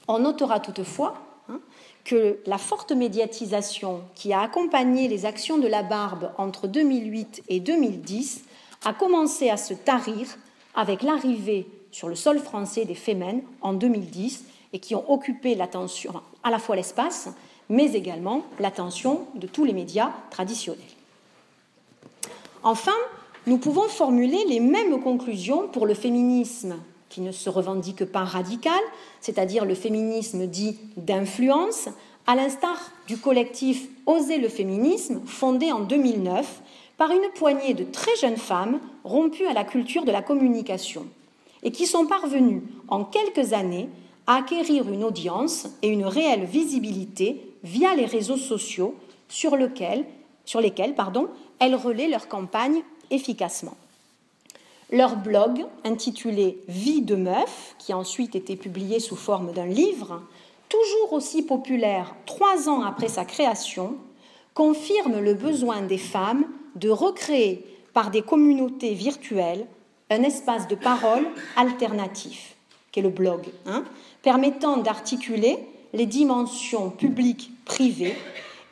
[0.07, 1.15] On notera toutefois
[1.49, 1.59] hein,
[2.05, 7.59] que la forte médiatisation qui a accompagné les actions de la barbe entre 2008 et
[7.59, 8.45] 2010
[8.85, 10.29] a commencé à se tarir
[10.77, 16.51] avec l'arrivée sur le sol français des Femmes en 2010 et qui ont occupé à
[16.51, 17.31] la fois l'espace,
[17.69, 20.79] mais également l'attention de tous les médias traditionnels.
[22.63, 22.95] Enfin,
[23.49, 26.77] nous pouvons formuler les mêmes conclusions pour le féminisme
[27.11, 28.81] qui ne se revendique pas radical,
[29.21, 31.89] c'est-à-dire le féminisme dit d'influence,
[32.27, 36.63] à l'instar du collectif Oser le féminisme, fondé en 2009
[36.97, 41.07] par une poignée de très jeunes femmes rompues à la culture de la communication
[41.63, 43.89] et qui sont parvenues en quelques années
[44.27, 48.95] à acquérir une audience et une réelle visibilité via les réseaux sociaux
[49.29, 50.05] sur, lesquels
[51.59, 53.77] elles relaient leur campagne efficacement.
[54.93, 60.23] Leur blog, intitulé Vie de meuf, qui a ensuite été publié sous forme d'un livre,
[60.69, 63.97] toujours aussi populaire trois ans après sa création,
[64.55, 69.67] confirme le besoin des femmes de recréer par des communautés virtuelles
[70.11, 71.27] un espace de parole
[71.57, 72.57] alternatif,
[72.91, 73.85] qui est le blog, hein,
[74.23, 75.59] permettant d'articuler
[75.93, 78.17] les dimensions publiques privées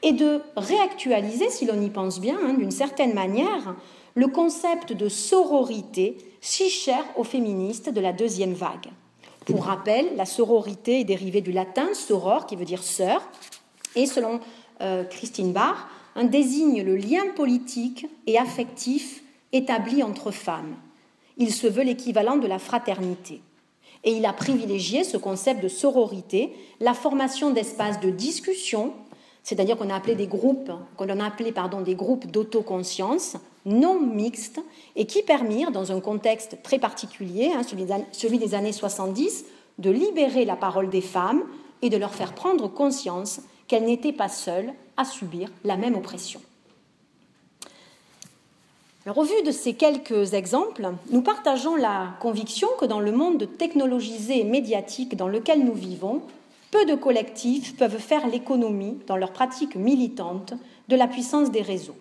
[0.02, 3.76] et de réactualiser, si l'on y pense bien, hein, d'une certaine manière,
[4.14, 8.88] le concept de sororité si cher aux féministes de la deuxième vague.
[9.44, 13.22] Pour rappel, la sororité est dérivée du latin soror, qui veut dire sœur,
[13.96, 14.40] et selon
[14.82, 20.76] euh, Christine Barr, un désigne le lien politique et affectif établi entre femmes.
[21.36, 23.40] Il se veut l'équivalent de la fraternité.
[24.04, 28.92] Et il a privilégié ce concept de sororité, la formation d'espaces de discussion,
[29.48, 34.60] c'est-à-dire qu'on a appelé des groupes, qu'on a appelé des groupes d'autoconscience non mixtes
[34.94, 37.62] et qui permirent, dans un contexte très particulier, hein,
[38.12, 39.46] celui des années 70,
[39.78, 41.44] de libérer la parole des femmes
[41.80, 46.42] et de leur faire prendre conscience qu'elles n'étaient pas seules à subir la même oppression.
[49.06, 53.48] Alors, au vu de ces quelques exemples, nous partageons la conviction que dans le monde
[53.56, 56.20] technologisé et médiatique dans lequel nous vivons,
[56.70, 60.54] peu de collectifs peuvent faire l'économie, dans leur pratique militante,
[60.88, 61.96] de la puissance des réseaux.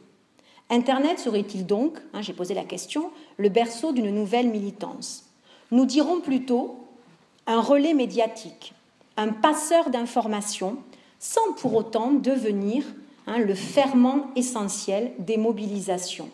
[0.70, 5.26] Internet serait-il donc, hein, j'ai posé la question, le berceau d'une nouvelle militance?
[5.72, 6.78] Nous dirons plutôt
[7.46, 8.74] un relais médiatique,
[9.16, 10.78] un passeur d'informations,
[11.20, 12.84] sans pour autant devenir
[13.28, 16.30] hein, le ferment essentiel des mobilisations.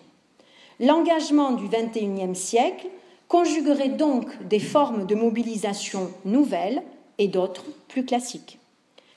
[0.79, 2.87] L'engagement du XXIe siècle
[3.27, 6.83] conjuguerait donc des formes de mobilisation nouvelles
[7.17, 8.59] et d'autres plus classiques.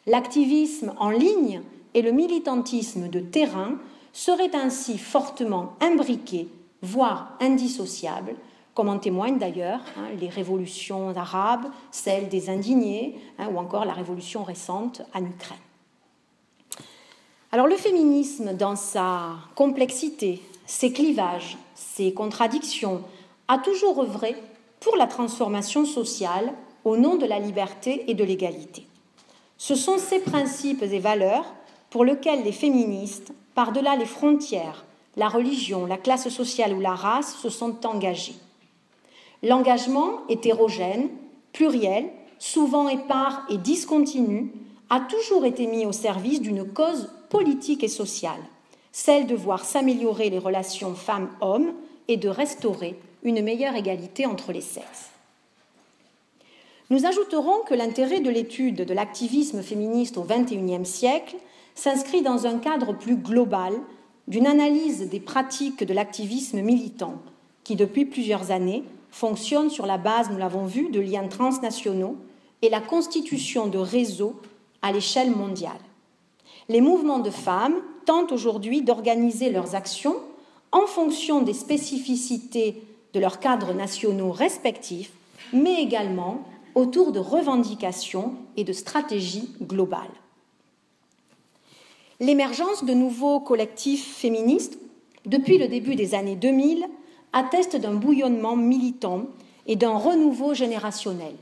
[0.07, 1.63] L'activisme en ligne
[1.95, 3.77] et le militantisme de terrain
[4.13, 6.49] seraient ainsi fortement imbriqués,
[6.83, 8.35] voire indissociables,
[8.75, 13.95] comme en témoignent d'ailleurs hein, les révolutions arabes, celles des indignés, hein, ou encore la
[13.95, 15.59] révolution récente en Ukraine.
[17.53, 23.03] Alors le féminisme, dans sa complexité, ses clivages, ses contradictions,
[23.49, 24.37] a toujours œuvré
[24.81, 26.53] pour la transformation sociale
[26.87, 28.87] au nom de la liberté et de l'égalité.
[29.59, 31.53] Ce sont ces principes et valeurs
[31.91, 34.85] pour lesquels les féministes, par-delà les frontières,
[35.17, 38.37] la religion, la classe sociale ou la race, se sont engagés.
[39.43, 41.09] L'engagement hétérogène,
[41.53, 42.09] pluriel,
[42.39, 44.53] souvent épars et discontinu,
[44.89, 48.43] a toujours été mis au service d'une cause politique et sociale,
[48.93, 51.73] celle de voir s'améliorer les relations femmes-hommes
[52.07, 55.11] et de restaurer une meilleure égalité entre les sexes.
[56.89, 61.37] Nous ajouterons que l'intérêt de l'étude de l'activisme féministe au XXIe siècle
[61.75, 63.73] s'inscrit dans un cadre plus global
[64.29, 67.15] d'une analyse des pratiques de l'activisme militant,
[67.65, 72.17] qui depuis plusieurs années fonctionne sur la base, nous l'avons vu, de liens transnationaux
[72.63, 74.37] et la constitution de réseaux
[74.83, 75.73] à l'échelle mondiale.
[76.69, 80.17] Les mouvements de femmes tentent aujourd'hui d'organiser leurs actions
[80.71, 82.83] en fonction des spécificités
[83.13, 85.13] de leurs cadres nationaux respectifs,
[85.53, 86.45] mais également
[86.77, 90.03] autour de revendications et de stratégies globales.
[92.21, 94.79] L'émergence de nouveaux collectifs féministes
[95.25, 96.87] depuis le début des années 2000
[97.33, 99.25] atteste d'un bouillonnement militant
[99.67, 101.35] et d'un renouveau générationnel,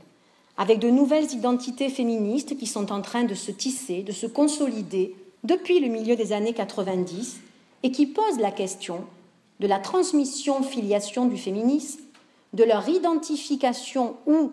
[0.57, 5.15] avec de nouvelles identités féministes qui sont en train de se tisser, de se consolider
[5.43, 7.41] depuis le milieu des années 90
[7.83, 9.01] et qui posent la question
[9.59, 12.01] de la transmission-filiation du féminisme,
[12.53, 14.51] de leur identification ou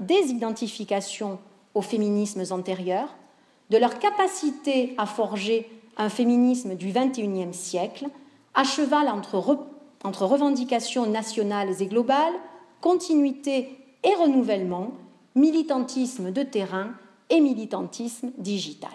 [0.00, 1.38] désidentification
[1.74, 3.14] aux féminismes antérieurs,
[3.70, 8.08] de leur capacité à forger un féminisme du XXIe siècle,
[8.54, 9.66] à cheval entre,
[10.04, 12.34] entre revendications nationales et globales,
[12.80, 13.70] continuité
[14.02, 14.92] et renouvellement,
[15.34, 16.90] militantisme de terrain
[17.30, 18.90] et militantisme digital.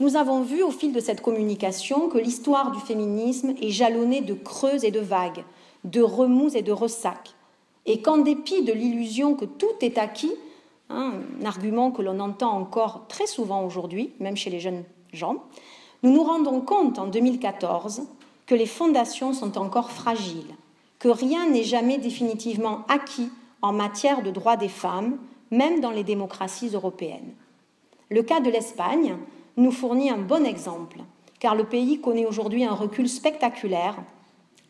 [0.00, 4.34] Nous avons vu au fil de cette communication que l'histoire du féminisme est jalonnée de
[4.34, 5.44] creux et de vagues,
[5.84, 7.34] de remous et de ressacs,
[7.86, 10.32] et qu'en dépit de l'illusion que tout est acquis,
[10.90, 15.44] hein, un argument que l'on entend encore très souvent aujourd'hui, même chez les jeunes gens,
[16.02, 18.02] nous nous rendons compte en 2014
[18.46, 20.54] que les fondations sont encore fragiles,
[20.98, 23.30] que rien n'est jamais définitivement acquis
[23.62, 25.18] en matière de droits des femmes,
[25.50, 27.34] même dans les démocraties européennes.
[28.10, 29.16] Le cas de l'Espagne
[29.56, 30.98] nous fournit un bon exemple,
[31.38, 33.96] car le pays connaît aujourd'hui un recul spectaculaire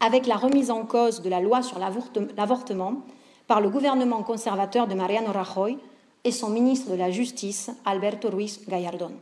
[0.03, 3.03] avec la remise en cause de la loi sur l'avortement
[3.47, 5.79] par le gouvernement conservateur de Mariano Rajoy
[6.25, 9.13] et son ministre de la Justice, Alberto Ruiz Gallardón.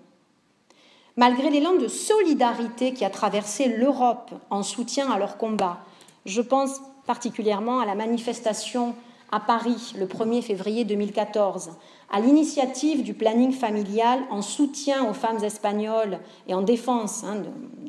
[1.16, 5.80] Malgré l'élan de solidarité qui a traversé l'Europe en soutien à leur combat,
[6.24, 8.94] je pense particulièrement à la manifestation
[9.30, 11.72] à Paris le 1er février 2014,
[12.10, 17.42] à l'initiative du planning familial en soutien aux femmes espagnoles et en défense, hein,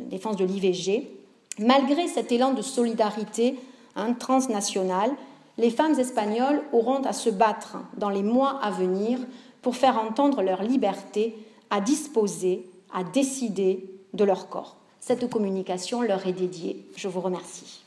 [0.10, 1.21] défense de l'IVG,
[1.60, 3.60] Malgré cet élan de solidarité
[3.96, 5.12] hein, transnationale,
[5.58, 9.20] les femmes espagnoles auront à se battre dans les mois à venir
[9.62, 11.36] pour faire entendre leur liberté
[11.70, 14.76] à disposer, à décider de leur corps.
[15.00, 16.86] Cette communication leur est dédiée.
[16.96, 17.81] Je vous remercie.